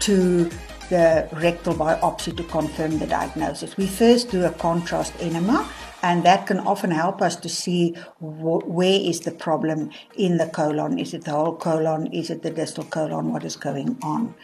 to 0.00 0.50
the 0.88 1.28
rectal 1.32 1.74
biopsy 1.74 2.36
to 2.36 2.44
confirm 2.44 2.98
the 2.98 3.06
diagnosis. 3.06 3.76
We 3.76 3.86
first 3.86 4.30
do 4.30 4.44
a 4.44 4.50
contrast 4.50 5.14
enema, 5.20 5.68
and 6.02 6.24
that 6.24 6.46
can 6.46 6.58
often 6.60 6.90
help 6.90 7.22
us 7.22 7.36
to 7.36 7.48
see 7.48 7.92
wh- 8.18 8.66
where 8.66 9.00
is 9.00 9.20
the 9.20 9.30
problem 9.30 9.90
in 10.16 10.36
the 10.36 10.46
colon. 10.46 10.98
Is 10.98 11.14
it 11.14 11.24
the 11.24 11.30
whole 11.30 11.56
colon? 11.56 12.12
Is 12.12 12.30
it 12.30 12.42
the 12.42 12.50
distal 12.50 12.84
colon? 12.84 13.32
What 13.32 13.44
is 13.44 13.56
going 13.56 13.98
on? 14.02 14.34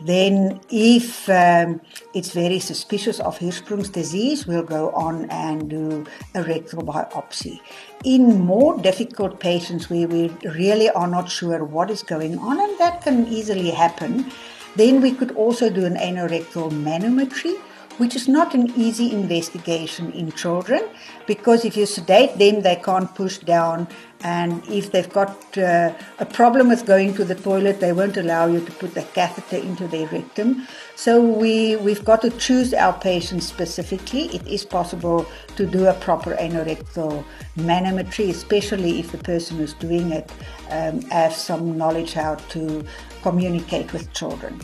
Then, 0.00 0.60
if 0.68 1.28
um, 1.28 1.80
it's 2.12 2.32
very 2.32 2.58
suspicious 2.58 3.20
of 3.20 3.38
Hirschsprung's 3.38 3.88
disease, 3.88 4.46
we'll 4.46 4.64
go 4.64 4.90
on 4.90 5.30
and 5.30 5.70
do 5.70 6.04
a 6.34 6.42
rectal 6.42 6.82
biopsy. 6.82 7.60
In 8.02 8.40
more 8.40 8.76
difficult 8.78 9.38
patients 9.38 9.88
where 9.88 10.08
we 10.08 10.28
really 10.56 10.90
are 10.90 11.06
not 11.06 11.30
sure 11.30 11.64
what 11.64 11.88
is 11.90 12.02
going 12.02 12.38
on, 12.38 12.58
and 12.60 12.78
that 12.80 13.02
can 13.02 13.28
easily 13.28 13.70
happen, 13.70 14.32
then 14.74 15.00
we 15.00 15.12
could 15.12 15.36
also 15.36 15.70
do 15.70 15.84
an 15.84 15.94
anorectal 15.94 16.70
manometry 16.72 17.54
which 17.98 18.16
is 18.16 18.28
not 18.28 18.54
an 18.54 18.72
easy 18.76 19.12
investigation 19.12 20.12
in 20.12 20.32
children 20.32 20.82
because 21.26 21.64
if 21.64 21.76
you 21.76 21.86
sedate 21.86 22.38
them, 22.38 22.62
they 22.62 22.76
can't 22.76 23.14
push 23.14 23.38
down. 23.38 23.88
And 24.24 24.62
if 24.68 24.92
they've 24.92 25.12
got 25.12 25.58
uh, 25.58 25.92
a 26.20 26.26
problem 26.26 26.68
with 26.68 26.86
going 26.86 27.14
to 27.14 27.24
the 27.24 27.34
toilet, 27.34 27.80
they 27.80 27.92
won't 27.92 28.16
allow 28.16 28.46
you 28.46 28.64
to 28.64 28.72
put 28.72 28.94
the 28.94 29.02
catheter 29.02 29.56
into 29.56 29.88
their 29.88 30.06
rectum. 30.08 30.66
So 30.94 31.20
we, 31.20 31.76
we've 31.76 32.04
got 32.04 32.22
to 32.22 32.30
choose 32.30 32.72
our 32.72 32.92
patients 32.92 33.46
specifically. 33.48 34.26
It 34.26 34.46
is 34.46 34.64
possible 34.64 35.26
to 35.56 35.66
do 35.66 35.86
a 35.86 35.94
proper 35.94 36.34
anorectal 36.36 37.24
manometry, 37.56 38.30
especially 38.30 39.00
if 39.00 39.10
the 39.10 39.18
person 39.18 39.58
who's 39.58 39.74
doing 39.74 40.12
it 40.12 40.30
um, 40.70 41.02
has 41.02 41.36
some 41.36 41.76
knowledge 41.76 42.12
how 42.12 42.36
to 42.36 42.84
communicate 43.22 43.92
with 43.92 44.12
children. 44.12 44.60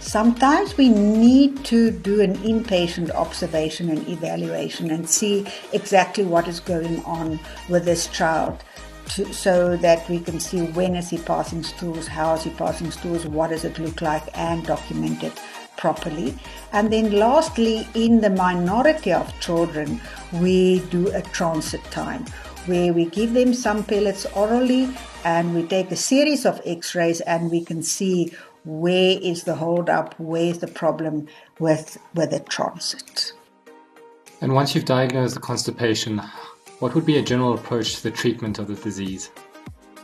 Sometimes 0.00 0.76
we 0.76 0.88
need 0.88 1.64
to 1.66 1.90
do 1.90 2.20
an 2.20 2.36
inpatient 2.38 3.10
observation 3.10 3.90
and 3.90 4.08
evaluation 4.08 4.90
and 4.90 5.08
see 5.08 5.46
exactly 5.72 6.24
what 6.24 6.48
is 6.48 6.60
going 6.60 7.04
on 7.04 7.38
with 7.68 7.84
this 7.84 8.06
child 8.06 8.62
to, 9.10 9.32
so 9.32 9.76
that 9.76 10.08
we 10.08 10.20
can 10.20 10.40
see 10.40 10.62
when 10.62 10.94
is 10.94 11.10
he 11.10 11.18
passing 11.18 11.62
stools, 11.62 12.06
how 12.06 12.34
is 12.34 12.44
he 12.44 12.50
passing 12.50 12.90
stools, 12.90 13.26
what 13.26 13.50
does 13.50 13.64
it 13.64 13.78
look 13.78 14.00
like, 14.00 14.22
and 14.34 14.64
document 14.64 15.22
it 15.22 15.32
properly. 15.76 16.34
And 16.72 16.92
then 16.92 17.12
lastly, 17.12 17.86
in 17.94 18.20
the 18.20 18.30
minority 18.30 19.12
of 19.12 19.32
children, 19.40 20.00
we 20.34 20.80
do 20.90 21.08
a 21.14 21.22
transit 21.22 21.82
time 21.84 22.24
where 22.66 22.92
we 22.92 23.06
give 23.06 23.32
them 23.32 23.54
some 23.54 23.82
pellets 23.82 24.26
orally 24.34 24.88
and 25.24 25.54
we 25.54 25.62
take 25.62 25.90
a 25.90 25.96
series 25.96 26.44
of 26.44 26.60
x-rays 26.66 27.20
and 27.22 27.50
we 27.50 27.64
can 27.64 27.82
see 27.82 28.30
where 28.64 29.18
is 29.20 29.44
the 29.44 29.54
holdup, 29.54 30.18
where 30.18 30.42
is 30.42 30.58
the 30.58 30.66
problem 30.66 31.26
with, 31.58 31.98
with 32.14 32.30
the 32.30 32.40
transit. 32.40 33.32
And 34.40 34.54
once 34.54 34.74
you've 34.74 34.84
diagnosed 34.84 35.34
the 35.34 35.40
constipation, 35.40 36.20
what 36.78 36.94
would 36.94 37.06
be 37.06 37.18
a 37.18 37.22
general 37.22 37.54
approach 37.54 37.96
to 37.96 38.02
the 38.04 38.10
treatment 38.10 38.58
of 38.58 38.68
the 38.68 38.74
disease? 38.74 39.30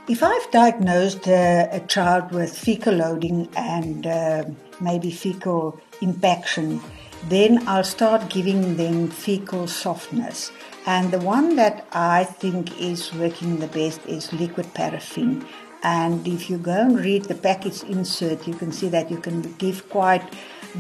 If 0.08 0.22
I've 0.22 0.50
diagnosed 0.50 1.26
uh, 1.28 1.68
a 1.70 1.80
child 1.80 2.32
with 2.32 2.56
fecal 2.56 2.94
loading 2.94 3.48
and 3.56 4.06
uh, 4.06 4.44
maybe 4.80 5.10
fecal 5.10 5.80
impaction, 6.02 6.80
then 7.28 7.66
I'll 7.66 7.84
start 7.84 8.28
giving 8.28 8.76
them 8.76 9.08
fecal 9.08 9.62
softeners. 9.62 10.50
And 10.86 11.10
the 11.10 11.20
one 11.20 11.56
that 11.56 11.86
I 11.92 12.24
think 12.24 12.78
is 12.78 13.14
working 13.14 13.60
the 13.60 13.68
best 13.68 14.04
is 14.04 14.30
liquid 14.32 14.74
paraffin. 14.74 15.46
And 15.84 16.26
if 16.26 16.48
you 16.48 16.56
go 16.56 16.72
and 16.72 16.98
read 16.98 17.26
the 17.26 17.34
package 17.34 17.82
insert, 17.82 18.48
you 18.48 18.54
can 18.54 18.72
see 18.72 18.88
that 18.88 19.10
you 19.10 19.18
can 19.18 19.42
give 19.58 19.88
quite 19.90 20.24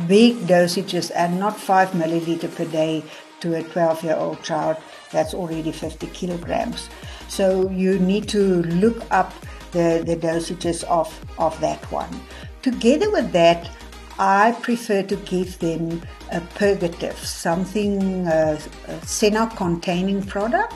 big 0.08 0.36
dosages 0.46 1.12
and 1.14 1.38
not 1.38 1.60
5 1.60 1.90
milliliter 1.90 2.52
per 2.54 2.64
day 2.64 3.04
to 3.40 3.54
a 3.54 3.62
12 3.62 4.02
year 4.02 4.16
old 4.16 4.42
child. 4.42 4.78
That's 5.12 5.34
already 5.34 5.72
50 5.72 6.06
kilograms. 6.08 6.88
So 7.28 7.68
you 7.68 7.98
need 7.98 8.28
to 8.30 8.62
look 8.62 9.04
up 9.10 9.32
the, 9.72 10.02
the 10.06 10.16
dosages 10.16 10.84
of, 10.84 11.12
of 11.38 11.60
that 11.60 11.80
one. 11.92 12.20
Together 12.62 13.10
with 13.10 13.30
that, 13.32 13.70
I 14.18 14.52
prefer 14.62 15.02
to 15.02 15.16
give 15.16 15.58
them 15.58 16.00
a 16.32 16.40
purgative, 16.40 17.18
something, 17.18 18.26
uh, 18.26 18.58
a 18.86 19.06
senna 19.06 19.52
containing 19.56 20.22
product 20.22 20.72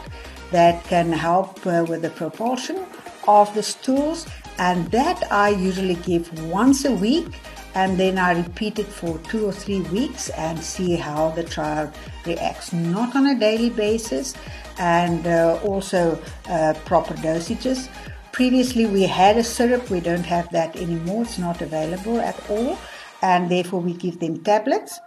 that 0.50 0.84
can 0.84 1.12
help 1.12 1.66
uh, 1.66 1.86
with 1.88 2.02
the 2.02 2.10
propulsion 2.10 2.84
of 3.28 3.54
the 3.54 3.62
stools, 3.62 4.26
and 4.58 4.90
that 4.90 5.30
I 5.30 5.50
usually 5.50 5.96
give 5.96 6.26
once 6.50 6.84
a 6.84 6.92
week. 6.92 7.26
And 7.74 8.00
then 8.00 8.18
I 8.18 8.32
repeat 8.32 8.78
it 8.80 8.86
for 8.86 9.18
two 9.18 9.44
or 9.46 9.52
three 9.52 9.82
weeks 9.82 10.30
and 10.30 10.58
see 10.58 10.96
how 10.96 11.30
the 11.30 11.44
child 11.44 11.90
reacts. 12.26 12.72
Not 12.72 13.14
on 13.14 13.26
a 13.26 13.38
daily 13.38 13.70
basis, 13.70 14.34
and 14.78 15.26
uh, 15.26 15.60
also 15.62 16.20
uh, 16.48 16.74
proper 16.86 17.14
dosages. 17.14 17.88
Previously, 18.32 18.86
we 18.86 19.02
had 19.02 19.36
a 19.36 19.44
syrup, 19.44 19.90
we 19.90 20.00
don't 20.00 20.24
have 20.24 20.50
that 20.50 20.76
anymore, 20.76 21.22
it's 21.22 21.38
not 21.38 21.60
available 21.60 22.18
at 22.20 22.38
all, 22.50 22.78
and 23.22 23.50
therefore 23.50 23.80
we 23.80 23.92
give 23.92 24.18
them 24.18 24.42
tablets. 24.42 24.98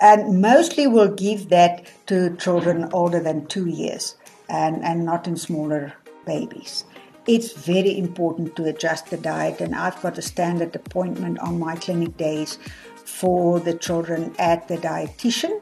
And 0.00 0.40
mostly 0.40 0.86
we'll 0.86 1.14
give 1.14 1.48
that 1.48 1.86
to 2.06 2.36
children 2.36 2.88
older 2.92 3.20
than 3.20 3.46
two 3.46 3.66
years 3.66 4.16
and, 4.48 4.84
and 4.84 5.04
not 5.04 5.26
in 5.26 5.36
smaller 5.36 5.92
babies 6.24 6.84
it's 7.28 7.52
very 7.52 7.96
important 7.96 8.56
to 8.56 8.64
adjust 8.64 9.10
the 9.10 9.18
diet. 9.18 9.60
And 9.60 9.74
I've 9.74 10.00
got 10.00 10.16
a 10.18 10.22
standard 10.22 10.74
appointment 10.74 11.38
on 11.40 11.58
my 11.58 11.76
clinic 11.76 12.16
days 12.16 12.58
for 13.04 13.60
the 13.60 13.74
children 13.74 14.34
at 14.38 14.66
the 14.66 14.78
dietitian 14.78 15.60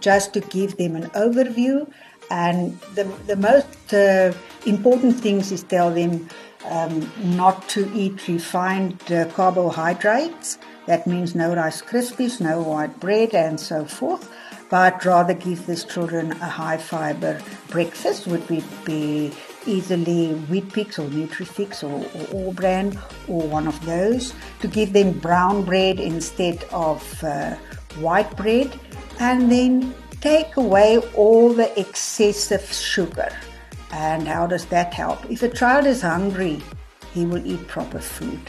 just 0.00 0.34
to 0.34 0.40
give 0.40 0.76
them 0.76 0.96
an 0.96 1.08
overview. 1.10 1.88
And 2.30 2.78
the, 2.96 3.04
the 3.26 3.36
most 3.36 3.94
uh, 3.94 4.32
important 4.66 5.20
things 5.20 5.52
is 5.52 5.62
tell 5.62 5.94
them 5.94 6.28
um, 6.66 7.10
not 7.22 7.68
to 7.70 7.90
eat 7.94 8.26
refined 8.26 9.00
uh, 9.12 9.26
carbohydrates. 9.30 10.58
That 10.86 11.06
means 11.06 11.34
no 11.34 11.54
Rice 11.54 11.80
Krispies, 11.80 12.40
no 12.40 12.60
white 12.60 12.98
bread, 12.98 13.34
and 13.34 13.58
so 13.60 13.84
forth. 13.84 14.30
But 14.68 15.04
rather 15.04 15.34
give 15.34 15.66
these 15.66 15.84
children 15.84 16.32
a 16.32 16.48
high 16.48 16.78
fiber 16.78 17.40
breakfast, 17.68 18.26
would 18.26 18.46
be 18.48 19.32
easily 19.66 20.34
Weet-Bix 20.50 20.98
or 20.98 21.08
Nutrific 21.08 21.82
or, 21.82 22.04
or 22.18 22.46
All-Bran 22.46 22.98
or 23.28 23.42
one 23.48 23.66
of 23.66 23.84
those. 23.84 24.34
To 24.60 24.68
give 24.68 24.92
them 24.92 25.18
brown 25.18 25.64
bread 25.64 26.00
instead 26.00 26.64
of 26.72 27.22
uh, 27.24 27.54
white 27.98 28.36
bread, 28.36 28.78
and 29.20 29.50
then 29.50 29.94
take 30.20 30.56
away 30.56 30.98
all 31.14 31.52
the 31.52 31.78
excessive 31.78 32.64
sugar. 32.72 33.30
And 33.92 34.26
how 34.26 34.46
does 34.46 34.66
that 34.66 34.92
help? 34.92 35.30
If 35.30 35.42
a 35.42 35.48
child 35.48 35.86
is 35.86 36.02
hungry, 36.02 36.60
he 37.12 37.26
will 37.26 37.46
eat 37.46 37.68
proper 37.68 38.00
food. 38.00 38.40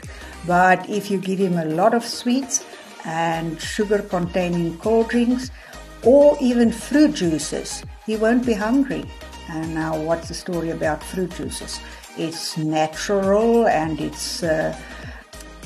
But 0.47 0.89
if 0.89 1.11
you 1.11 1.17
give 1.19 1.39
him 1.39 1.57
a 1.57 1.65
lot 1.65 1.93
of 1.93 2.03
sweets 2.03 2.65
and 3.05 3.61
sugar 3.61 3.99
containing 3.99 4.77
cold 4.79 5.09
drinks 5.09 5.51
or 6.03 6.37
even 6.41 6.71
fruit 6.71 7.13
juices, 7.13 7.83
he 8.05 8.15
won't 8.15 8.45
be 8.45 8.53
hungry. 8.53 9.05
And 9.49 9.75
now, 9.75 9.97
what's 9.97 10.27
the 10.27 10.33
story 10.33 10.71
about 10.71 11.03
fruit 11.03 11.31
juices? 11.31 11.79
It's 12.17 12.57
natural 12.57 13.67
and 13.67 13.99
it's 13.99 14.43
uh, 14.43 14.75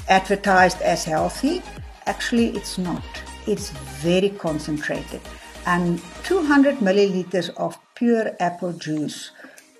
advertised 0.08 0.82
as 0.82 1.04
healthy. 1.04 1.62
Actually, 2.06 2.50
it's 2.58 2.78
not. 2.78 3.04
It's 3.48 3.70
very 4.02 4.30
concentrated. 4.30 5.22
And 5.66 6.02
200 6.24 6.78
milliliters 6.78 7.50
of 7.56 7.78
pure 7.96 8.36
apple 8.40 8.74
juice 8.74 9.32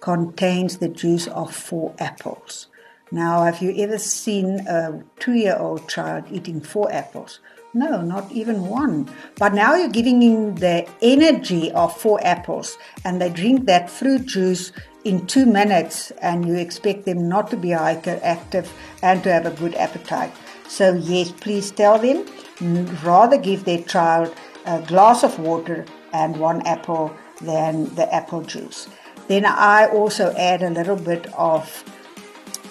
contains 0.02 0.78
the 0.78 0.90
juice 0.90 1.28
of 1.28 1.54
four 1.54 1.94
apples. 2.00 2.68
Now, 3.12 3.44
have 3.44 3.62
you 3.62 3.74
ever 3.84 3.98
seen 3.98 4.60
a 4.68 5.04
two 5.20 5.34
year 5.34 5.58
old 5.58 5.90
child 5.90 6.26
eating 6.32 6.62
four 6.62 6.92
apples? 6.94 7.40
No, 7.74 8.02
not 8.02 8.32
even 8.32 8.68
one. 8.68 9.08
But 9.38 9.54
now 9.54 9.76
you're 9.76 9.90
giving 9.90 10.22
him 10.22 10.56
the 10.56 10.90
energy 11.04 11.72
of 11.72 11.96
four 11.96 12.20
apples, 12.26 12.78
and 13.06 13.22
they 13.22 13.30
drink 13.30 13.66
that 13.66 13.92
fruit 13.92 14.26
juice 14.26 14.72
in 15.04 15.28
two 15.28 15.46
minutes, 15.46 16.10
and 16.22 16.48
you 16.48 16.56
expect 16.56 17.06
them 17.06 17.30
not 17.30 17.52
to 17.52 17.58
be 17.58 17.70
hyperactive 17.70 18.68
and 19.04 19.24
to 19.24 19.32
have 19.32 19.46
a 19.46 19.52
good 19.52 19.76
appetite. 19.76 20.34
So, 20.68 20.96
yes, 20.96 21.32
please 21.32 21.70
tell 21.70 22.00
them 22.00 22.26
mm, 22.58 23.04
rather 23.04 23.38
give 23.38 23.66
their 23.66 23.84
child 23.84 24.34
a 24.66 24.82
glass 24.82 25.24
of 25.24 25.38
water 25.40 25.86
and 26.12 26.38
one 26.38 26.66
apple 26.66 27.16
than 27.42 27.94
the 27.94 28.12
apple 28.14 28.42
juice. 28.42 28.88
Then 29.28 29.46
I 29.46 29.88
also 29.88 30.34
add 30.36 30.64
a 30.64 30.72
little 30.72 30.96
bit 30.96 31.32
of 31.36 31.84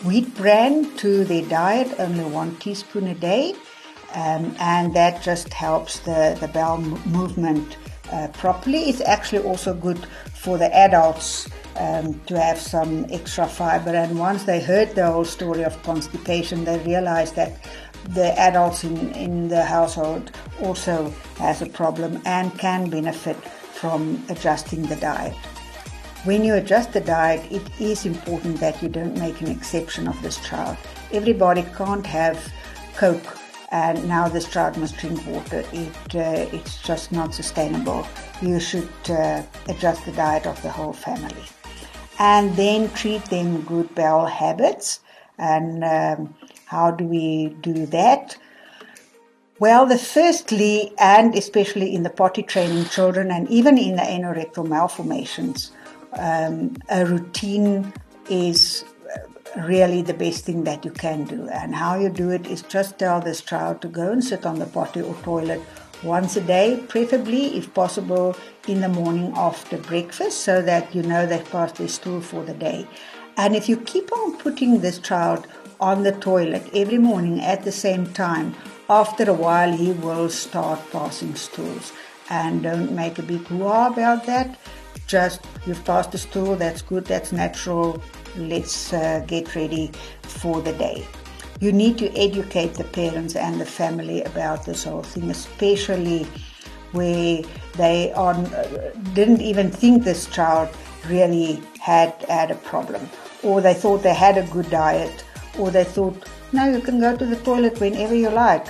wheat 0.04 0.34
bran 0.34 0.96
to 0.96 1.24
their 1.24 1.42
diet, 1.48 1.94
only 2.00 2.24
one 2.24 2.56
teaspoon 2.56 3.06
a 3.06 3.14
day, 3.14 3.54
um, 4.14 4.55
and 4.59 4.94
that 4.94 5.23
just 5.23 5.53
helps 5.53 6.01
the, 6.01 6.37
the 6.40 6.49
bowel 6.49 6.79
movement 6.79 7.77
uh, 8.12 8.29
properly. 8.29 8.88
It's 8.88 9.03
actually 9.03 9.42
also 9.44 9.75
good 9.75 10.07
for 10.35 10.57
the 10.57 10.75
adults 10.75 11.49
um, 11.77 12.18
to 12.27 12.40
have 12.40 12.59
some 12.59 13.07
extra 13.11 13.47
fiber. 13.47 13.90
And 13.90 14.18
once 14.18 14.44
they 14.44 14.61
heard 14.61 14.94
the 14.94 15.11
whole 15.11 15.25
story 15.25 15.62
of 15.62 15.81
constipation, 15.83 16.64
they 16.64 16.79
realized 16.81 17.37
that 17.37 17.62
the 18.11 18.38
adults 18.38 18.85
in, 18.85 19.11
in 19.12 19.49
the 19.49 19.62
household 19.62 20.31
also 20.62 21.11
has 21.37 21.61
a 21.61 21.66
problem 21.66 22.21
and 22.25 22.57
can 22.59 22.88
benefit 22.88 23.37
from 23.37 24.23
adjusting 24.29 24.83
the 24.87 24.97
diet. 24.97 25.37
When 26.25 26.44
you 26.44 26.55
adjust 26.55 26.92
the 26.92 27.01
diet, 27.01 27.51
it 27.53 27.62
is 27.81 28.05
important 28.05 28.59
that 28.59 28.83
you 28.83 28.88
don't 28.88 29.16
make 29.18 29.40
an 29.40 29.49
exception 29.49 30.09
of 30.09 30.21
this 30.21 30.37
child. 30.44 30.77
Everybody 31.12 31.62
can't 31.77 32.05
have 32.05 32.53
Coke 32.97 33.38
and 33.70 34.09
now 34.09 34.28
this 34.28 34.48
child 34.48 34.76
must 34.78 34.96
drink 34.96 35.24
water. 35.26 35.64
It, 35.72 36.14
uh, 36.14 36.57
it's 36.57 36.81
just 36.83 37.12
not 37.12 37.35
sustainable. 37.35 38.07
You 38.40 38.61
should 38.61 38.88
uh, 39.11 39.42
adjust 39.68 40.04
the 40.07 40.12
diet 40.12 40.46
of 40.46 40.61
the 40.62 40.70
whole 40.70 40.92
family. 40.92 41.44
And 42.18 42.57
then 42.57 42.90
treat 42.92 43.24
them 43.26 43.62
good 43.62 43.94
bowel 43.94 44.26
habits. 44.26 45.00
And 45.38 45.85
um, 45.85 46.35
how 46.64 46.90
do 46.90 47.04
we 47.04 47.48
do 47.61 47.87
that? 47.87 48.37
Well, 49.61 49.87
the 49.87 49.98
firstly, 49.98 50.92
and 50.98 51.35
especially 51.35 51.94
in 51.94 52.04
the 52.04 52.11
potty 52.11 52.42
training 52.42 52.87
children 52.87 53.31
and 53.31 53.48
even 53.48 53.76
in 53.76 53.96
the 53.96 54.02
anorectal 54.02 54.66
malformations, 54.66 55.72
um, 56.12 56.76
a 56.88 57.04
routine 57.04 57.92
is 58.31 58.85
really 59.66 60.03
the 60.03 60.14
best 60.14 60.44
thing 60.44 60.64
that 60.64 60.85
you 60.85 60.90
can 60.90 61.25
do. 61.25 61.49
And 61.49 61.75
how 61.75 61.99
you 61.99 62.09
do 62.09 62.31
it 62.31 62.47
is 62.47 62.62
just 62.62 62.99
tell 62.99 63.21
this 63.21 63.40
child 63.40 63.83
to 63.83 63.88
go 63.88 64.12
and 64.12 64.23
sit 64.23 64.47
on 64.47 64.59
the 64.59 64.66
potty 64.66 65.01
or 65.01 65.14
toilet 65.23 65.61
once 66.03 66.37
a 66.37 66.40
day, 66.40 66.83
preferably, 66.88 67.57
if 67.57 67.75
possible, 67.75 68.37
in 68.68 68.81
the 68.81 68.88
morning 68.88 69.33
after 69.35 69.77
breakfast, 69.79 70.42
so 70.42 70.62
that 70.62 70.94
you 70.94 71.03
know 71.03 71.27
they've 71.27 71.51
passed 71.51 71.77
their 71.77 71.88
stool 71.88 72.21
for 72.21 72.44
the 72.44 72.55
day. 72.55 72.87
And 73.37 73.57
if 73.57 73.68
you 73.68 73.77
keep 73.77 74.12
on 74.12 74.37
putting 74.38 74.81
this 74.81 74.99
child 74.99 75.47
on 75.81 76.03
the 76.03 76.12
toilet 76.12 76.68
every 76.73 76.99
morning 76.99 77.40
at 77.40 77.64
the 77.64 77.73
same 77.73 78.12
time, 78.12 78.55
after 78.88 79.29
a 79.29 79.35
while 79.35 79.73
he 79.73 79.92
will 79.92 80.29
start 80.29 80.81
passing 80.92 81.35
stools. 81.35 81.92
And 82.31 82.62
don't 82.62 82.92
make 82.92 83.18
a 83.18 83.23
big 83.23 83.47
hoo 83.47 83.66
about 83.66 84.27
that 84.27 84.59
just 85.09 85.40
you've 85.66 85.85
passed 85.85 86.12
the 86.12 86.18
stool, 86.18 86.55
that's 86.55 86.83
good, 86.83 87.05
that's 87.07 87.33
natural, 87.33 88.01
let's 88.38 88.92
uh, 88.92 89.24
get 89.27 89.55
ready 89.55 89.90
for 90.22 90.61
the 90.62 90.72
day. 90.72 91.07
You 91.61 91.72
need 91.72 91.98
to 91.98 92.16
educate 92.16 92.74
the 92.74 92.85
parents 92.85 93.35
and 93.35 93.61
the 93.61 93.66
family 93.66 94.22
about 94.22 94.64
this 94.64 94.85
whole 94.85 95.03
thing, 95.03 95.31
especially 95.31 96.27
where 96.92 97.42
they 97.77 98.12
are, 98.12 98.35
uh, 98.35 98.90
didn't 99.12 99.40
even 99.40 99.70
think 99.70 100.05
this 100.05 100.27
child 100.27 100.68
really 101.09 101.61
had 101.81 102.12
had 102.29 102.51
a 102.51 102.55
problem, 102.55 103.09
or 103.42 103.61
they 103.61 103.74
thought 103.74 104.03
they 104.03 104.14
had 104.14 104.38
a 104.38 104.46
good 104.48 104.70
diet, 104.70 105.24
or 105.59 105.70
they 105.70 105.85
thought, 105.85 106.29
no, 106.53 106.70
you 106.70 106.81
can 106.81 107.01
go 107.01 107.16
to 107.16 107.27
the 107.27 107.37
toilet 107.37 107.79
whenever 107.81 108.14
you 108.14 108.31
like. 108.31 108.66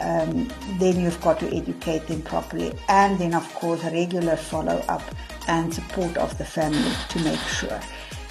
Um, 0.00 0.50
then 0.80 1.00
you've 1.00 1.20
got 1.20 1.38
to 1.38 1.56
educate 1.56 2.08
them 2.08 2.20
properly, 2.22 2.74
and 2.88 3.16
then, 3.18 3.32
of 3.32 3.46
course, 3.54 3.82
regular 3.84 4.36
follow 4.36 4.82
up 4.88 5.02
and 5.46 5.72
support 5.72 6.16
of 6.16 6.36
the 6.36 6.44
family 6.44 6.92
to 7.10 7.18
make 7.20 7.38
sure. 7.40 7.80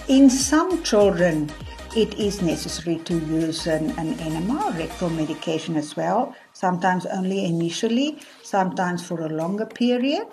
In 0.09 0.29
some 0.29 0.83
children, 0.83 1.49
it 1.95 2.19
is 2.19 2.41
necessary 2.41 2.97
to 3.05 3.13
use 3.19 3.67
an, 3.67 3.91
an 3.91 4.19
enema, 4.19 4.75
rectal 4.77 5.09
medication 5.09 5.77
as 5.77 5.95
well, 5.95 6.35
sometimes 6.51 7.05
only 7.05 7.45
initially, 7.45 8.19
sometimes 8.41 9.07
for 9.07 9.21
a 9.21 9.29
longer 9.29 9.65
period. 9.65 10.27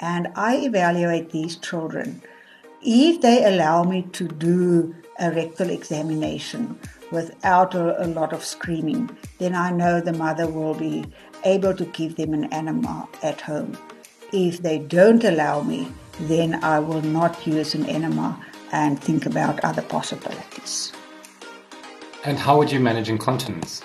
And 0.00 0.32
I 0.34 0.56
evaluate 0.56 1.30
these 1.30 1.54
children. 1.54 2.20
If 2.82 3.20
they 3.20 3.44
allow 3.44 3.84
me 3.84 4.08
to 4.10 4.26
do 4.26 4.96
a 5.20 5.30
rectal 5.30 5.70
examination 5.70 6.76
without 7.12 7.76
a, 7.76 8.04
a 8.04 8.08
lot 8.08 8.32
of 8.32 8.44
screaming, 8.44 9.16
then 9.38 9.54
I 9.54 9.70
know 9.70 10.00
the 10.00 10.14
mother 10.14 10.48
will 10.48 10.74
be 10.74 11.04
able 11.44 11.74
to 11.74 11.84
give 11.84 12.16
them 12.16 12.34
an 12.34 12.52
enema 12.52 13.08
at 13.22 13.40
home. 13.42 13.78
If 14.32 14.62
they 14.62 14.78
don't 14.78 15.22
allow 15.22 15.62
me, 15.62 15.86
then 16.22 16.64
I 16.64 16.80
will 16.80 17.02
not 17.02 17.46
use 17.46 17.76
an 17.76 17.86
enema 17.86 18.44
and 18.72 19.00
think 19.00 19.26
about 19.26 19.64
other 19.64 19.82
possibilities. 19.82 20.92
And 22.24 22.38
how 22.38 22.58
would 22.58 22.72
you 22.72 22.80
manage 22.80 23.08
incontinence? 23.08 23.82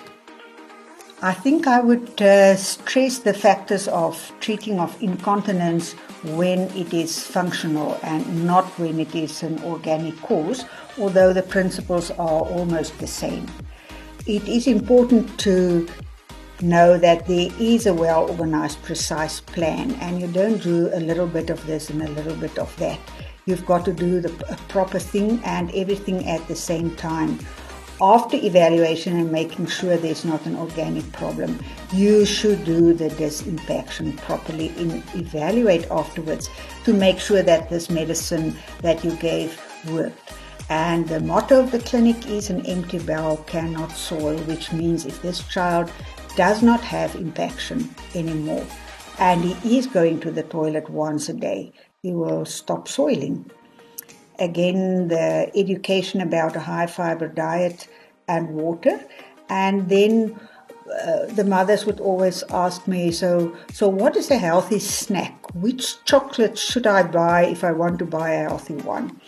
I 1.24 1.32
think 1.32 1.68
I 1.68 1.78
would 1.78 2.20
uh, 2.20 2.56
stress 2.56 3.18
the 3.18 3.32
factors 3.32 3.86
of 3.86 4.32
treating 4.40 4.80
of 4.80 5.00
incontinence 5.00 5.92
when 6.24 6.62
it 6.76 6.92
is 6.92 7.24
functional 7.24 7.96
and 8.02 8.44
not 8.44 8.64
when 8.78 8.98
it 8.98 9.14
is 9.14 9.44
an 9.44 9.62
organic 9.62 10.16
cause, 10.22 10.64
although 10.98 11.32
the 11.32 11.42
principles 11.42 12.10
are 12.10 12.42
almost 12.42 12.98
the 12.98 13.06
same. 13.06 13.46
It 14.26 14.48
is 14.48 14.66
important 14.66 15.38
to 15.40 15.86
know 16.60 16.98
that 16.98 17.26
there 17.26 17.50
is 17.60 17.86
a 17.86 17.94
well 17.94 18.28
organized, 18.28 18.82
precise 18.82 19.40
plan, 19.40 19.92
and 20.00 20.20
you 20.20 20.26
don't 20.26 20.62
do 20.62 20.90
a 20.92 20.98
little 20.98 21.26
bit 21.26 21.50
of 21.50 21.64
this 21.66 21.90
and 21.90 22.02
a 22.02 22.08
little 22.10 22.36
bit 22.36 22.58
of 22.58 22.74
that. 22.78 22.98
You've 23.44 23.66
got 23.66 23.84
to 23.86 23.92
do 23.92 24.20
the 24.20 24.32
uh, 24.46 24.56
proper 24.68 24.98
thing 24.98 25.40
and 25.44 25.70
everything 25.74 26.28
at 26.28 26.46
the 26.46 26.54
same 26.54 26.94
time. 26.96 27.38
After 28.00 28.36
evaluation 28.36 29.16
and 29.16 29.30
making 29.30 29.66
sure 29.66 29.96
there's 29.96 30.24
not 30.24 30.46
an 30.46 30.56
organic 30.56 31.10
problem, 31.12 31.58
you 31.92 32.24
should 32.24 32.64
do 32.64 32.92
the 32.92 33.10
disimpaction 33.10 34.16
properly 34.18 34.68
and 34.76 35.02
evaluate 35.14 35.90
afterwards 35.90 36.48
to 36.84 36.92
make 36.92 37.18
sure 37.18 37.42
that 37.42 37.68
this 37.68 37.90
medicine 37.90 38.56
that 38.80 39.04
you 39.04 39.14
gave 39.16 39.60
worked. 39.90 40.34
And 40.68 41.08
the 41.08 41.20
motto 41.20 41.60
of 41.60 41.70
the 41.70 41.80
clinic 41.80 42.28
is 42.28 42.50
an 42.50 42.64
empty 42.66 42.98
bowel 42.98 43.36
cannot 43.38 43.92
soil, 43.92 44.38
which 44.38 44.72
means 44.72 45.04
if 45.04 45.20
this 45.22 45.46
child 45.48 45.92
does 46.36 46.62
not 46.62 46.80
have 46.80 47.14
impaction 47.14 47.94
anymore 48.14 48.66
and 49.18 49.44
he 49.44 49.78
is 49.78 49.86
going 49.86 50.18
to 50.20 50.30
the 50.30 50.42
toilet 50.42 50.88
once 50.88 51.28
a 51.28 51.34
day, 51.34 51.72
he 52.02 52.10
will 52.10 52.44
stop 52.44 52.88
soiling. 52.88 53.48
again, 54.40 55.06
the 55.06 55.50
education 55.54 56.20
about 56.20 56.56
a 56.56 56.60
high 56.60 56.86
fiber 56.86 57.28
diet 57.28 57.86
and 58.26 58.48
water. 58.48 58.98
And 59.48 59.88
then 59.88 60.34
uh, 61.04 61.26
the 61.26 61.44
mothers 61.44 61.86
would 61.86 62.00
always 62.00 62.42
ask 62.50 62.88
me, 62.88 63.12
so, 63.12 63.56
so 63.72 63.88
what 63.88 64.16
is 64.16 64.32
a 64.32 64.38
healthy 64.38 64.80
snack? 64.80 65.54
Which 65.54 66.04
chocolate 66.04 66.58
should 66.58 66.88
I 66.88 67.04
buy 67.04 67.44
if 67.44 67.62
I 67.62 67.70
want 67.70 68.00
to 68.00 68.04
buy 68.04 68.30
a 68.30 68.48
healthy 68.48 68.78
one? 68.78 69.20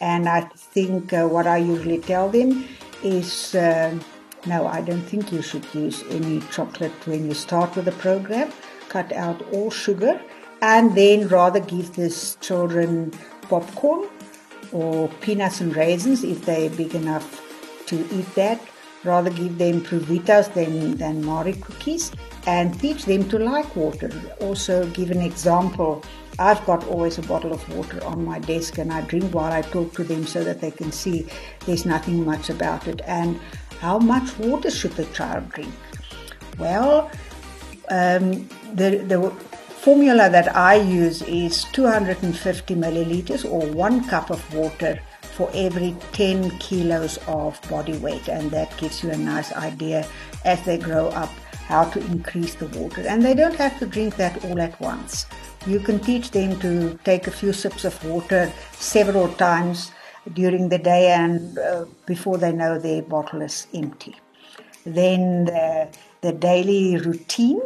And 0.00 0.28
I 0.28 0.40
think 0.74 1.12
uh, 1.12 1.28
what 1.28 1.46
I 1.46 1.58
usually 1.58 1.98
tell 1.98 2.28
them 2.28 2.66
is 3.04 3.54
uh, 3.54 3.96
no, 4.46 4.66
I 4.66 4.80
don't 4.80 5.02
think 5.02 5.30
you 5.30 5.42
should 5.42 5.66
use 5.72 6.02
any 6.10 6.40
chocolate 6.50 7.06
when 7.06 7.26
you 7.26 7.34
start 7.34 7.76
with 7.76 7.84
the 7.84 7.92
program. 7.92 8.50
Cut 8.88 9.12
out 9.12 9.40
all 9.52 9.70
sugar 9.70 10.20
and 10.62 10.94
then 10.94 11.28
rather 11.28 11.60
give 11.60 11.94
these 11.94 12.36
children 12.40 13.12
popcorn 13.42 14.08
or 14.72 15.08
peanuts 15.20 15.60
and 15.60 15.76
raisins 15.76 16.24
if 16.24 16.44
they're 16.44 16.70
big 16.70 16.94
enough 16.94 17.42
to 17.86 17.96
eat 18.14 18.34
that. 18.34 18.60
Rather 19.04 19.30
give 19.30 19.58
them 19.58 19.80
ProVitas 19.82 20.52
than, 20.54 20.96
than 20.96 21.24
Marie 21.24 21.52
cookies 21.52 22.10
and 22.46 22.78
teach 22.80 23.04
them 23.04 23.28
to 23.28 23.38
like 23.38 23.76
water. 23.76 24.10
Also 24.40 24.88
give 24.90 25.10
an 25.10 25.20
example. 25.20 26.02
I've 26.38 26.64
got 26.66 26.84
always 26.88 27.16
a 27.18 27.22
bottle 27.22 27.52
of 27.52 27.76
water 27.76 28.04
on 28.04 28.24
my 28.24 28.40
desk 28.40 28.78
and 28.78 28.92
I 28.92 29.02
drink 29.02 29.32
while 29.32 29.52
I 29.52 29.62
talk 29.62 29.94
to 29.94 30.04
them 30.04 30.26
so 30.26 30.42
that 30.42 30.60
they 30.60 30.72
can 30.72 30.90
see 30.90 31.28
there's 31.66 31.86
nothing 31.86 32.24
much 32.24 32.50
about 32.50 32.88
it. 32.88 33.00
And 33.06 33.38
how 33.80 33.98
much 33.98 34.36
water 34.38 34.70
should 34.70 34.92
the 34.92 35.04
child 35.06 35.50
drink? 35.50 35.72
Well, 36.58 37.10
um, 37.90 38.48
the, 38.74 39.04
the 39.06 39.32
formula 39.86 40.28
that 40.28 40.56
I 40.56 40.74
use 40.74 41.22
is 41.22 41.62
250 41.70 42.74
milliliters 42.74 43.48
or 43.48 43.64
one 43.72 44.02
cup 44.08 44.30
of 44.30 44.42
water 44.52 44.98
for 45.36 45.48
every 45.54 45.94
10 46.10 46.50
kilos 46.58 47.20
of 47.28 47.60
body 47.70 47.96
weight, 47.98 48.28
and 48.28 48.50
that 48.50 48.76
gives 48.78 49.04
you 49.04 49.12
a 49.12 49.16
nice 49.16 49.52
idea 49.52 50.04
as 50.44 50.60
they 50.64 50.76
grow 50.76 51.06
up 51.10 51.28
how 51.68 51.84
to 51.84 52.00
increase 52.06 52.56
the 52.56 52.66
water. 52.76 53.02
And 53.02 53.24
they 53.24 53.32
don't 53.32 53.54
have 53.54 53.78
to 53.78 53.86
drink 53.86 54.16
that 54.16 54.44
all 54.46 54.60
at 54.60 54.80
once. 54.80 55.26
You 55.68 55.78
can 55.78 56.00
teach 56.00 56.32
them 56.32 56.58
to 56.58 56.98
take 57.04 57.28
a 57.28 57.30
few 57.30 57.52
sips 57.52 57.84
of 57.84 57.94
water 58.04 58.52
several 58.72 59.28
times 59.34 59.92
during 60.32 60.68
the 60.68 60.78
day 60.78 61.12
and 61.12 61.56
uh, 61.58 61.84
before 62.06 62.38
they 62.38 62.50
know 62.50 62.76
their 62.80 63.02
bottle 63.02 63.40
is 63.40 63.68
empty. 63.72 64.16
Then 64.84 65.44
the, 65.44 65.88
the 66.22 66.32
daily 66.32 66.96
routine 66.96 67.60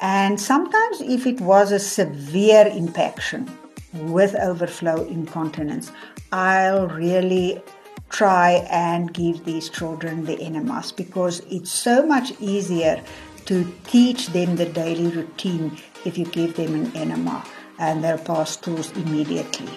and 0.00 0.40
sometimes, 0.40 1.00
if 1.00 1.26
it 1.26 1.40
was 1.40 1.72
a 1.72 1.78
severe 1.78 2.66
impaction 2.66 3.50
with 3.92 4.34
overflow 4.36 5.04
incontinence, 5.04 5.92
I'll 6.32 6.88
really 6.88 7.62
try 8.08 8.66
and 8.70 9.12
give 9.12 9.44
these 9.44 9.68
children 9.68 10.24
the 10.24 10.40
enemas 10.40 10.90
because 10.92 11.40
it's 11.50 11.70
so 11.70 12.04
much 12.04 12.32
easier 12.40 13.02
to 13.46 13.72
teach 13.84 14.28
them 14.28 14.56
the 14.56 14.66
daily 14.66 15.08
routine 15.08 15.76
if 16.04 16.16
you 16.18 16.24
give 16.26 16.56
them 16.56 16.74
an 16.74 16.96
enema 16.96 17.44
and 17.78 18.02
they'll 18.02 18.18
pass 18.18 18.50
stools 18.50 18.92
immediately. 18.92 19.72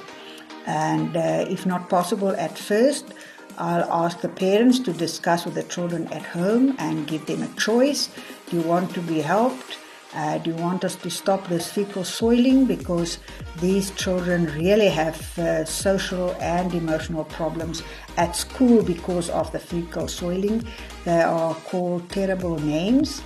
And 0.65 1.15
uh, 1.15 1.45
if 1.49 1.65
not 1.65 1.89
possible 1.89 2.35
at 2.35 2.57
first, 2.57 3.13
I'll 3.57 3.91
ask 3.91 4.21
the 4.21 4.29
parents 4.29 4.79
to 4.79 4.93
discuss 4.93 5.45
with 5.45 5.55
the 5.55 5.63
children 5.63 6.07
at 6.07 6.23
home 6.23 6.75
and 6.79 7.07
give 7.07 7.25
them 7.25 7.43
a 7.43 7.47
choice. 7.59 8.09
Do 8.49 8.57
you 8.57 8.63
want 8.63 8.93
to 8.93 9.01
be 9.01 9.21
helped? 9.21 9.77
Uh, 10.15 10.37
do 10.37 10.51
you 10.51 10.55
want 10.57 10.83
us 10.83 10.95
to 10.95 11.09
stop 11.09 11.47
this 11.47 11.71
fecal 11.71 12.03
soiling? 12.03 12.65
Because 12.65 13.17
these 13.59 13.91
children 13.91 14.45
really 14.53 14.87
have 14.89 15.39
uh, 15.39 15.65
social 15.65 16.35
and 16.39 16.73
emotional 16.73 17.23
problems 17.25 17.81
at 18.17 18.35
school 18.35 18.83
because 18.83 19.29
of 19.31 19.51
the 19.51 19.59
fecal 19.59 20.07
soiling. 20.07 20.63
They 21.05 21.21
are 21.21 21.55
called 21.55 22.09
terrible 22.09 22.59
names. 22.59 23.23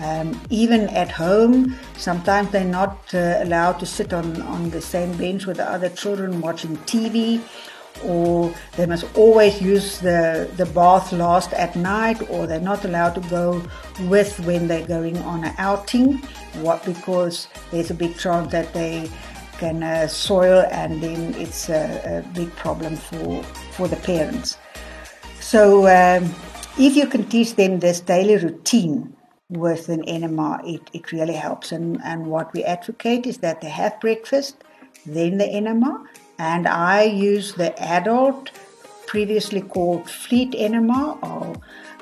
Um, 0.00 0.40
even 0.48 0.88
at 0.90 1.10
home, 1.10 1.74
sometimes 1.96 2.50
they're 2.50 2.64
not 2.64 2.98
uh, 3.12 3.38
allowed 3.40 3.80
to 3.80 3.86
sit 3.86 4.12
on, 4.12 4.40
on 4.42 4.70
the 4.70 4.80
same 4.80 5.16
bench 5.16 5.44
with 5.46 5.56
the 5.56 5.68
other 5.68 5.88
children 5.88 6.40
watching 6.40 6.76
TV 6.78 7.42
or 8.04 8.52
they 8.76 8.86
must 8.86 9.04
always 9.16 9.60
use 9.60 9.98
the, 10.00 10.50
the 10.56 10.66
bath 10.66 11.12
last 11.12 11.52
at 11.52 11.76
night, 11.76 12.20
or 12.30 12.46
they're 12.46 12.60
not 12.60 12.84
allowed 12.84 13.14
to 13.14 13.20
go 13.28 13.62
with 14.02 14.38
when 14.40 14.68
they're 14.68 14.86
going 14.86 15.18
on 15.18 15.44
an 15.44 15.54
outing, 15.58 16.18
what 16.62 16.84
because 16.84 17.48
there's 17.70 17.90
a 17.90 17.94
big 17.94 18.16
chance 18.18 18.50
that 18.52 18.72
they 18.72 19.10
can 19.58 19.82
uh, 19.82 20.06
soil, 20.06 20.66
and 20.70 21.02
then 21.02 21.34
it's 21.34 21.68
a, 21.68 22.24
a, 22.24 22.28
big 22.32 22.54
problem 22.56 22.96
for 22.96 23.42
for 23.72 23.88
the 23.88 23.96
parents. 23.96 24.56
So 25.40 25.86
um, 25.88 26.32
if 26.78 26.94
you 26.94 27.06
can 27.06 27.24
teach 27.28 27.56
them 27.56 27.80
this 27.80 28.00
daily 28.00 28.36
routine 28.36 29.12
with 29.48 29.88
an 29.88 30.04
enema, 30.04 30.60
it, 30.64 30.82
it 30.92 31.10
really 31.12 31.34
helps. 31.34 31.72
And, 31.72 32.00
and 32.04 32.26
what 32.26 32.52
we 32.52 32.64
advocate 32.64 33.26
is 33.26 33.38
that 33.38 33.60
they 33.60 33.68
have 33.68 33.98
breakfast, 34.00 34.62
then 35.06 35.38
the 35.38 35.46
enema, 35.46 36.04
and 36.38 36.66
I 36.66 37.02
use 37.02 37.54
the 37.54 37.78
adult, 37.82 38.50
previously 39.06 39.60
called 39.60 40.08
Fleet 40.08 40.54
Enema, 40.56 41.18
or 41.22 41.60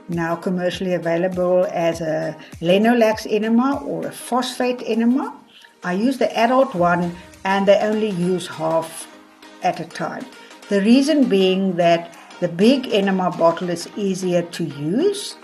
now 0.08 0.36
commercially 0.36 0.94
available 0.94 1.66
as 1.72 2.00
a 2.00 2.36
Lenolax 2.60 3.26
enema 3.30 3.82
or 3.84 4.06
a 4.06 4.12
phosphate 4.12 4.82
enema. 4.84 5.34
I 5.82 5.94
use 5.94 6.18
the 6.18 6.36
adult 6.36 6.74
one 6.74 7.16
and 7.44 7.66
they 7.66 7.78
only 7.78 8.10
use 8.10 8.46
half 8.46 9.08
at 9.62 9.80
a 9.80 9.84
time. 9.84 10.26
The 10.68 10.80
reason 10.80 11.28
being 11.28 11.76
that 11.76 12.16
the 12.40 12.48
big 12.48 12.88
enema 12.92 13.30
bottle 13.30 13.70
is 13.70 13.88
easier 13.96 14.42
to 14.42 14.64
use, 14.64 15.36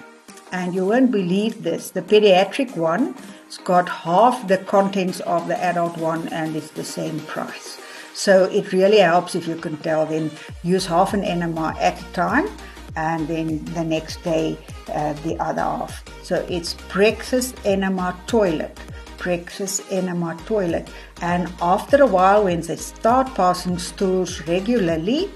and 0.53 0.75
you 0.75 0.85
won't 0.85 1.11
believe 1.11 1.63
this. 1.63 1.91
The 1.91 2.03
pediatric 2.03 2.77
one 2.77 3.15
it's 3.53 3.59
got 3.59 3.87
half 3.87 4.49
the 4.49 4.57
contents 4.57 5.21
of 5.21 5.47
the 5.47 5.63
adult 5.63 5.99
one 5.99 6.27
and 6.29 6.57
it's 6.57 6.71
the 6.71 6.83
same 6.83 7.21
price. 7.21 7.82
So 8.15 8.45
it 8.45 8.73
really 8.73 8.99
helps 8.99 9.35
if 9.35 9.49
you 9.49 9.57
can 9.57 9.77
tell 9.79 10.07
them 10.07 10.31
use 10.63 10.87
half 10.87 11.15
an 11.15 11.25
enema 11.25 11.75
at 11.81 12.01
a 12.01 12.13
time 12.13 12.49
and 12.97 13.27
then 13.27 13.65
the 13.75 13.85
next 13.85 14.23
day 14.23 14.59
uh, 14.89 15.15
the 15.25 15.37
other 15.41 15.63
half. 15.63 16.05
So 16.23 16.45
it's 16.49 16.75
breakfast 16.93 17.57
enema 17.65 18.19
toilet, 18.27 18.79
breakfast 19.19 19.83
enema 19.91 20.37
toilet. 20.47 20.89
And 21.21 21.53
after 21.61 22.03
a 22.03 22.07
while, 22.07 22.45
when 22.45 22.61
they 22.61 22.77
start 22.77 23.35
passing 23.35 23.79
stools 23.79 24.47
regularly, 24.47 25.31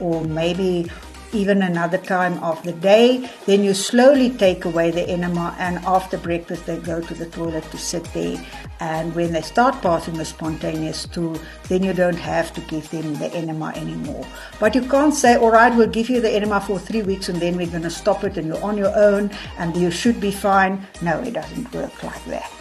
or 0.00 0.22
maybe 0.24 0.90
even 1.32 1.62
another 1.62 1.98
time 1.98 2.42
of 2.42 2.62
the 2.62 2.72
day. 2.72 3.30
Then 3.46 3.64
you 3.64 3.74
slowly 3.74 4.30
take 4.30 4.64
away 4.64 4.90
the 4.90 5.08
enema, 5.08 5.54
and 5.58 5.78
after 5.86 6.18
breakfast, 6.18 6.66
they 6.66 6.78
go 6.78 7.00
to 7.00 7.14
the 7.14 7.26
toilet 7.26 7.64
to 7.70 7.78
sit 7.78 8.04
there. 8.12 8.44
And 8.80 9.14
when 9.14 9.32
they 9.32 9.42
start 9.42 9.80
passing 9.82 10.20
a 10.20 10.24
spontaneous 10.24 11.00
stool, 11.00 11.38
then 11.68 11.82
you 11.82 11.92
don't 11.92 12.18
have 12.18 12.52
to 12.54 12.60
give 12.62 12.88
them 12.90 13.14
the 13.14 13.32
enema 13.34 13.72
anymore. 13.74 14.26
But 14.60 14.74
you 14.74 14.82
can't 14.82 15.14
say, 15.14 15.36
all 15.36 15.50
right, 15.50 15.74
we'll 15.74 15.88
give 15.88 16.08
you 16.08 16.20
the 16.20 16.30
enema 16.30 16.60
for 16.60 16.78
three 16.78 17.02
weeks 17.02 17.28
and 17.28 17.40
then 17.40 17.56
we're 17.56 17.66
going 17.66 17.82
to 17.82 17.90
stop 17.90 18.24
it 18.24 18.36
and 18.36 18.46
you're 18.46 18.62
on 18.62 18.78
your 18.78 18.96
own 18.96 19.30
and 19.58 19.76
you 19.76 19.90
should 19.90 20.20
be 20.20 20.30
fine. 20.30 20.86
No, 21.02 21.18
it 21.20 21.34
doesn't 21.34 21.72
work 21.74 22.02
like 22.04 22.24
that. 22.26 22.52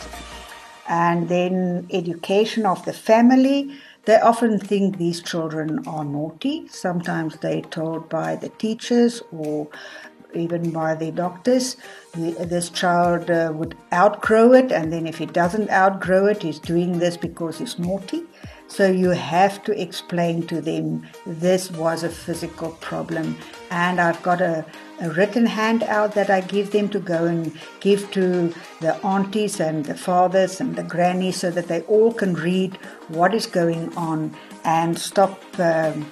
And 0.89 1.27
then 1.27 1.87
education 1.91 2.65
of 2.65 2.83
the 2.85 2.93
family 2.93 3.77
they 4.07 4.17
often 4.21 4.57
think 4.57 4.97
these 4.97 5.21
children 5.21 5.85
are 5.85 6.05
naughty. 6.05 6.65
Sometimes 6.69 7.35
they're 7.37 7.61
told 7.61 8.07
by 8.07 8.37
the 8.37 8.47
teachers 8.47 9.21
or 9.33 9.67
even 10.33 10.71
by 10.71 10.95
the 10.95 11.11
doctors. 11.11 11.75
This 12.15 12.69
child 12.69 13.29
uh, 13.29 13.51
would 13.53 13.75
outgrow 13.91 14.53
it, 14.53 14.71
and 14.71 14.93
then 14.93 15.07
if 15.07 15.17
he 15.17 15.25
doesn't 15.25 15.69
outgrow 15.69 16.25
it, 16.27 16.41
he's 16.41 16.59
doing 16.59 16.99
this 16.99 17.17
because 17.17 17.59
he's 17.59 17.77
naughty. 17.77 18.23
So 18.69 18.87
you 18.87 19.09
have 19.09 19.61
to 19.63 19.81
explain 19.81 20.47
to 20.47 20.61
them 20.61 21.05
this 21.25 21.69
was 21.71 22.03
a 22.03 22.09
physical 22.09 22.71
problem. 22.79 23.37
And 23.71 23.99
I've 23.99 24.23
got 24.23 24.39
a, 24.39 24.65
a 24.99 25.09
written 25.11 25.45
handout 25.45 26.13
that 26.13 26.29
I 26.29 26.41
give 26.41 26.71
them 26.71 26.89
to 26.89 26.99
go 26.99 27.25
and 27.25 27.51
give 27.79 28.09
to 28.11 28.53
the 28.81 28.95
aunties 29.05 29.59
and 29.59 29.85
the 29.85 29.95
fathers 29.95 30.59
and 30.59 30.75
the 30.75 30.83
grannies 30.83 31.37
so 31.37 31.51
that 31.51 31.67
they 31.67 31.81
all 31.81 32.13
can 32.13 32.33
read 32.33 32.75
what 33.09 33.33
is 33.33 33.45
going 33.45 33.95
on 33.95 34.35
and 34.63 34.97
stop 34.97 35.41
um, 35.59 36.09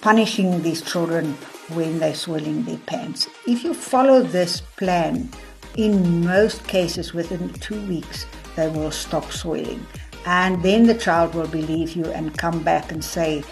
punishing 0.00 0.62
these 0.62 0.82
children 0.82 1.34
when 1.74 1.98
they're 1.98 2.14
soiling 2.14 2.64
their 2.64 2.78
pants. 2.78 3.28
If 3.46 3.64
you 3.64 3.74
follow 3.74 4.22
this 4.22 4.60
plan, 4.76 5.30
in 5.76 6.24
most 6.24 6.66
cases 6.66 7.14
within 7.14 7.52
two 7.54 7.80
weeks, 7.86 8.26
they 8.56 8.68
will 8.68 8.90
stop 8.90 9.30
soiling. 9.30 9.86
And 10.26 10.62
then 10.62 10.86
the 10.86 10.94
child 10.94 11.34
will 11.34 11.46
believe 11.46 11.92
you 11.92 12.06
and 12.06 12.36
come 12.36 12.62
back 12.62 12.90
and 12.90 13.04
say, 13.04 13.42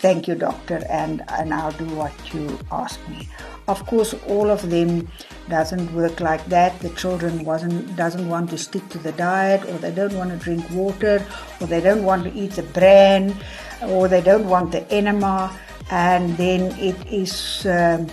Thank 0.00 0.28
you, 0.28 0.34
doctor, 0.34 0.84
and, 0.90 1.22
and 1.28 1.54
I'll 1.54 1.72
do 1.72 1.86
what 1.94 2.12
you 2.34 2.58
ask 2.70 3.00
me. 3.08 3.26
Of 3.66 3.86
course, 3.86 4.14
all 4.28 4.50
of 4.50 4.68
them 4.68 5.08
doesn't 5.48 5.92
work 5.94 6.20
like 6.20 6.44
that. 6.46 6.78
The 6.80 6.90
children 6.90 7.44
wasn't 7.44 7.96
doesn't 7.96 8.28
want 8.28 8.50
to 8.50 8.58
stick 8.58 8.88
to 8.90 8.98
the 8.98 9.12
diet, 9.12 9.64
or 9.68 9.78
they 9.78 9.90
don't 9.90 10.14
want 10.14 10.30
to 10.30 10.36
drink 10.36 10.68
water, 10.70 11.24
or 11.60 11.66
they 11.66 11.80
don't 11.80 12.04
want 12.04 12.24
to 12.24 12.32
eat 12.32 12.52
the 12.52 12.62
bran, 12.62 13.34
or 13.82 14.08
they 14.08 14.20
don't 14.20 14.48
want 14.48 14.72
the 14.72 14.84
enema. 14.92 15.50
and 15.90 16.36
then 16.36 16.72
it 16.78 16.96
is 17.06 17.66
um, 17.66 18.08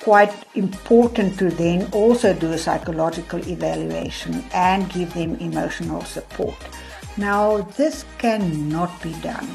quite 0.00 0.32
important 0.54 1.36
to 1.38 1.50
then 1.50 1.88
also 1.92 2.32
do 2.32 2.52
a 2.52 2.58
psychological 2.58 3.40
evaluation 3.48 4.44
and 4.54 4.88
give 4.90 5.12
them 5.14 5.34
emotional 5.36 6.02
support. 6.02 6.54
Now, 7.16 7.62
this 7.76 8.04
cannot 8.18 9.02
be 9.02 9.14
done 9.14 9.48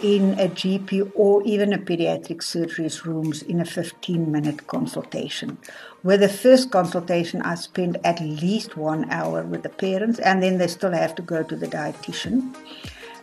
in 0.00 0.38
a 0.38 0.48
GP 0.48 1.12
or 1.14 1.42
even 1.44 1.72
a 1.72 1.78
pediatric 1.78 2.42
surgery's 2.42 3.04
rooms 3.04 3.42
in 3.42 3.60
a 3.60 3.64
15 3.64 4.30
minute 4.30 4.66
consultation. 4.66 5.58
Where 6.02 6.16
the 6.16 6.28
first 6.28 6.70
consultation, 6.70 7.42
I 7.42 7.56
spend 7.56 7.98
at 8.04 8.20
least 8.20 8.76
one 8.76 9.10
hour 9.10 9.42
with 9.42 9.62
the 9.62 9.68
parents, 9.68 10.18
and 10.20 10.42
then 10.42 10.58
they 10.58 10.68
still 10.68 10.92
have 10.92 11.14
to 11.16 11.22
go 11.22 11.42
to 11.42 11.56
the 11.56 11.66
dietitian. 11.66 12.54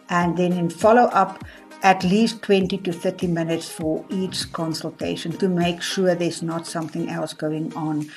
And 0.10 0.38
then 0.38 0.54
in 0.54 0.70
follow 0.70 1.04
up, 1.04 1.44
at 1.84 2.04
least 2.04 2.42
20 2.42 2.78
to 2.80 2.92
30 2.92 3.28
minutes 3.28 3.70
for 3.70 4.04
each 4.10 4.52
consultation 4.52 5.32
to 5.38 5.48
make 5.48 5.82
sure 5.82 6.16
there's 6.16 6.42
not 6.42 6.66
something 6.66 7.10
else 7.10 7.34
going 7.34 7.74
on, 7.76 8.10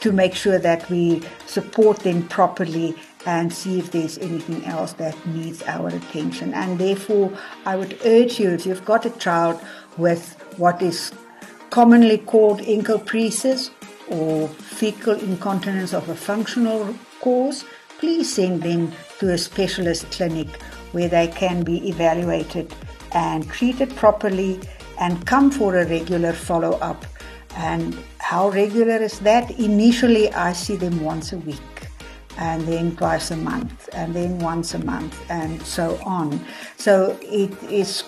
to 0.00 0.12
make 0.12 0.34
sure 0.34 0.58
that 0.58 0.88
we 0.90 1.22
support 1.46 2.00
them 2.00 2.26
properly 2.28 2.94
and 3.26 3.52
see 3.52 3.78
if 3.78 3.90
there's 3.90 4.18
anything 4.18 4.64
else 4.64 4.92
that 4.94 5.14
needs 5.26 5.62
our 5.64 5.88
attention. 5.88 6.54
And 6.54 6.78
therefore, 6.78 7.36
I 7.64 7.76
would 7.76 7.98
urge 8.04 8.38
you 8.38 8.50
if 8.50 8.66
you've 8.66 8.84
got 8.84 9.04
a 9.04 9.10
child 9.10 9.60
with 9.96 10.34
what 10.58 10.80
is 10.80 11.12
commonly 11.70 12.18
called 12.18 12.60
encopresis 12.60 13.70
or 14.08 14.48
fecal 14.48 15.14
incontinence 15.14 15.92
of 15.92 16.08
a 16.08 16.14
functional 16.14 16.94
cause, 17.20 17.64
please 17.98 18.32
send 18.32 18.62
them 18.62 18.92
to 19.18 19.32
a 19.32 19.38
specialist 19.38 20.10
clinic 20.12 20.48
where 20.92 21.08
they 21.08 21.26
can 21.26 21.64
be 21.64 21.88
evaluated 21.88 22.72
and 23.12 23.48
treated 23.50 23.94
properly 23.96 24.60
and 25.00 25.26
come 25.26 25.50
for 25.50 25.76
a 25.76 25.86
regular 25.86 26.32
follow 26.32 26.72
up. 26.78 27.04
And 27.56 27.96
how 28.18 28.50
regular 28.50 28.96
is 28.96 29.18
that? 29.20 29.50
Initially, 29.58 30.32
I 30.32 30.52
see 30.52 30.76
them 30.76 31.02
once 31.02 31.32
a 31.32 31.38
week 31.38 31.60
and 32.38 32.62
then 32.68 32.94
twice 32.96 33.30
a 33.30 33.36
month, 33.36 33.88
and 33.94 34.14
then 34.14 34.38
once 34.40 34.74
a 34.74 34.78
month, 34.84 35.18
and 35.30 35.60
so 35.62 35.98
on. 36.04 36.38
So 36.76 37.18
it 37.22 37.50
is 37.64 38.04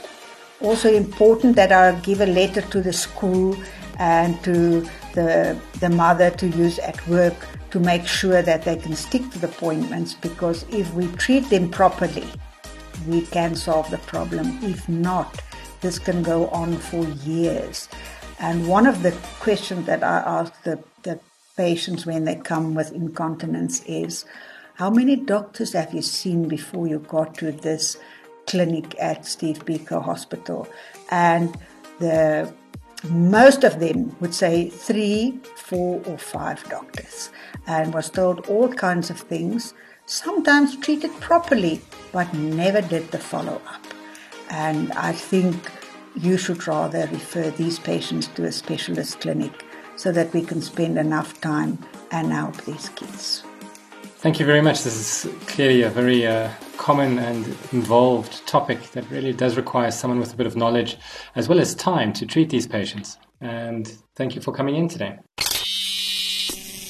also 0.61 0.93
important 0.93 1.57
that 1.57 1.73
I 1.73 1.99
give 2.01 2.21
a 2.21 2.27
letter 2.27 2.61
to 2.61 2.83
the 2.83 2.93
school 2.93 3.57
and 3.99 4.43
to 4.45 4.87
the, 5.15 5.59
the 5.81 5.89
mother 5.89 6.31
to 6.31 6.49
use 6.49 6.79
at 6.81 7.07
work 7.09 7.35
to 7.71 7.81
make 7.81 8.07
sure 8.07 8.43
that 8.43 8.65
they 8.65 8.77
can 8.77 8.95
stick 8.95 9.29
to 9.31 9.39
the 9.39 9.49
appointments 9.49 10.15
because 10.15 10.65
if 10.71 10.93
we 10.95 11.07
treat 11.13 11.49
them 11.51 11.71
properly, 11.71 12.27
we 13.07 13.23
can 13.23 13.55
solve 13.55 13.91
the 13.91 13.99
problem. 13.99 14.59
If 14.63 14.89
not, 14.89 15.43
this 15.81 15.99
can 15.99 16.23
go 16.23 16.49
on 16.49 16.77
for 16.77 17.05
years. 17.25 17.89
And 18.41 18.69
one 18.69 18.87
of 18.87 19.03
the 19.03 19.13
questions 19.41 19.87
that 19.87 20.03
I 20.03 20.19
ask 20.19 20.63
the, 20.63 20.83
the 21.03 21.19
patients 21.57 22.07
when 22.07 22.25
they 22.25 22.37
come 22.37 22.75
with 22.75 22.93
incontinence 22.93 23.83
is 23.85 24.25
how 24.75 24.91
many 24.91 25.17
doctors 25.17 25.73
have 25.73 25.93
you 25.93 26.03
seen 26.03 26.47
before 26.47 26.87
you 26.87 27.01
got 27.01 27.35
to 27.39 27.51
this 27.51 27.97
clinic 28.47 28.95
at 29.01 29.27
Steve 29.27 29.65
Biko 29.65 30.03
Hospital? 30.03 30.69
And 31.11 31.59
the 31.99 32.53
most 33.11 33.65
of 33.65 33.81
them 33.81 34.17
would 34.21 34.35
say 34.35 34.71
three, 34.71 35.41
four, 35.57 36.01
or 36.07 36.19
five 36.19 36.63
doctors, 36.69 37.31
and 37.67 37.93
was 37.93 38.11
told 38.11 38.47
all 38.47 38.73
kinds 38.73 39.11
of 39.11 39.19
things, 39.19 39.75
sometimes 40.07 40.77
treated 40.77 41.13
properly, 41.21 41.81
but 42.13 42.33
never 42.35 42.81
did 42.81 43.11
the 43.11 43.19
follow 43.19 43.61
up. 43.67 43.85
And 44.51 44.93
I 44.93 45.13
think 45.13 45.57
you 46.17 46.37
should 46.37 46.67
rather 46.67 47.09
refer 47.13 47.51
these 47.51 47.79
patients 47.79 48.27
to 48.29 48.45
a 48.45 48.53
specialist 48.53 49.21
clinic 49.21 49.65
so 49.97 50.13
that 50.13 50.33
we 50.33 50.43
can 50.43 50.63
spend 50.63 50.99
enough 50.99 51.41
time 51.41 51.79
and 52.11 52.33
help 52.33 52.57
these 52.65 52.89
kids. 52.91 53.43
Thank 54.19 54.41
you 54.41 54.47
very 54.47 54.61
much. 54.61 54.83
This 54.83 55.27
is 55.27 55.33
clearly 55.47 55.83
a 55.83 55.91
very 55.91 56.27
uh, 56.27 56.51
common 56.77 57.19
and 57.19 57.47
involved 57.73 58.47
topic 58.47 58.83
that 58.93 59.09
really 59.11 59.33
does 59.33 59.57
require 59.57 59.91
someone 59.91 60.19
with 60.19 60.33
a 60.33 60.37
bit 60.37 60.47
of 60.47 60.57
knowledge 60.57 60.97
as 61.37 61.49
well 61.49 61.61
as 61.61 61.75
time 61.75 62.13
to 62.15 62.27
treat 62.27 62.51
these 62.51 62.67
patients. 62.67 63.19
And 63.41 63.93
thank 64.17 64.35
you 64.35 64.41
for 64.41 64.53
coming 64.53 64.75
in 64.75 64.89
today. 64.89 65.19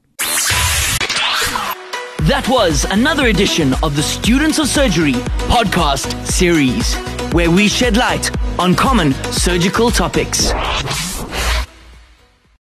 That 2.21 2.47
was 2.49 2.85
another 2.85 3.27
edition 3.27 3.73
of 3.83 3.97
the 3.97 4.01
Students 4.01 4.57
of 4.57 4.67
Surgery 4.67 5.13
podcast 5.51 6.25
series, 6.25 6.95
where 7.33 7.51
we 7.51 7.67
shed 7.67 7.97
light 7.97 8.31
on 8.57 8.73
common 8.73 9.13
surgical 9.31 9.91
topics. 9.91 10.51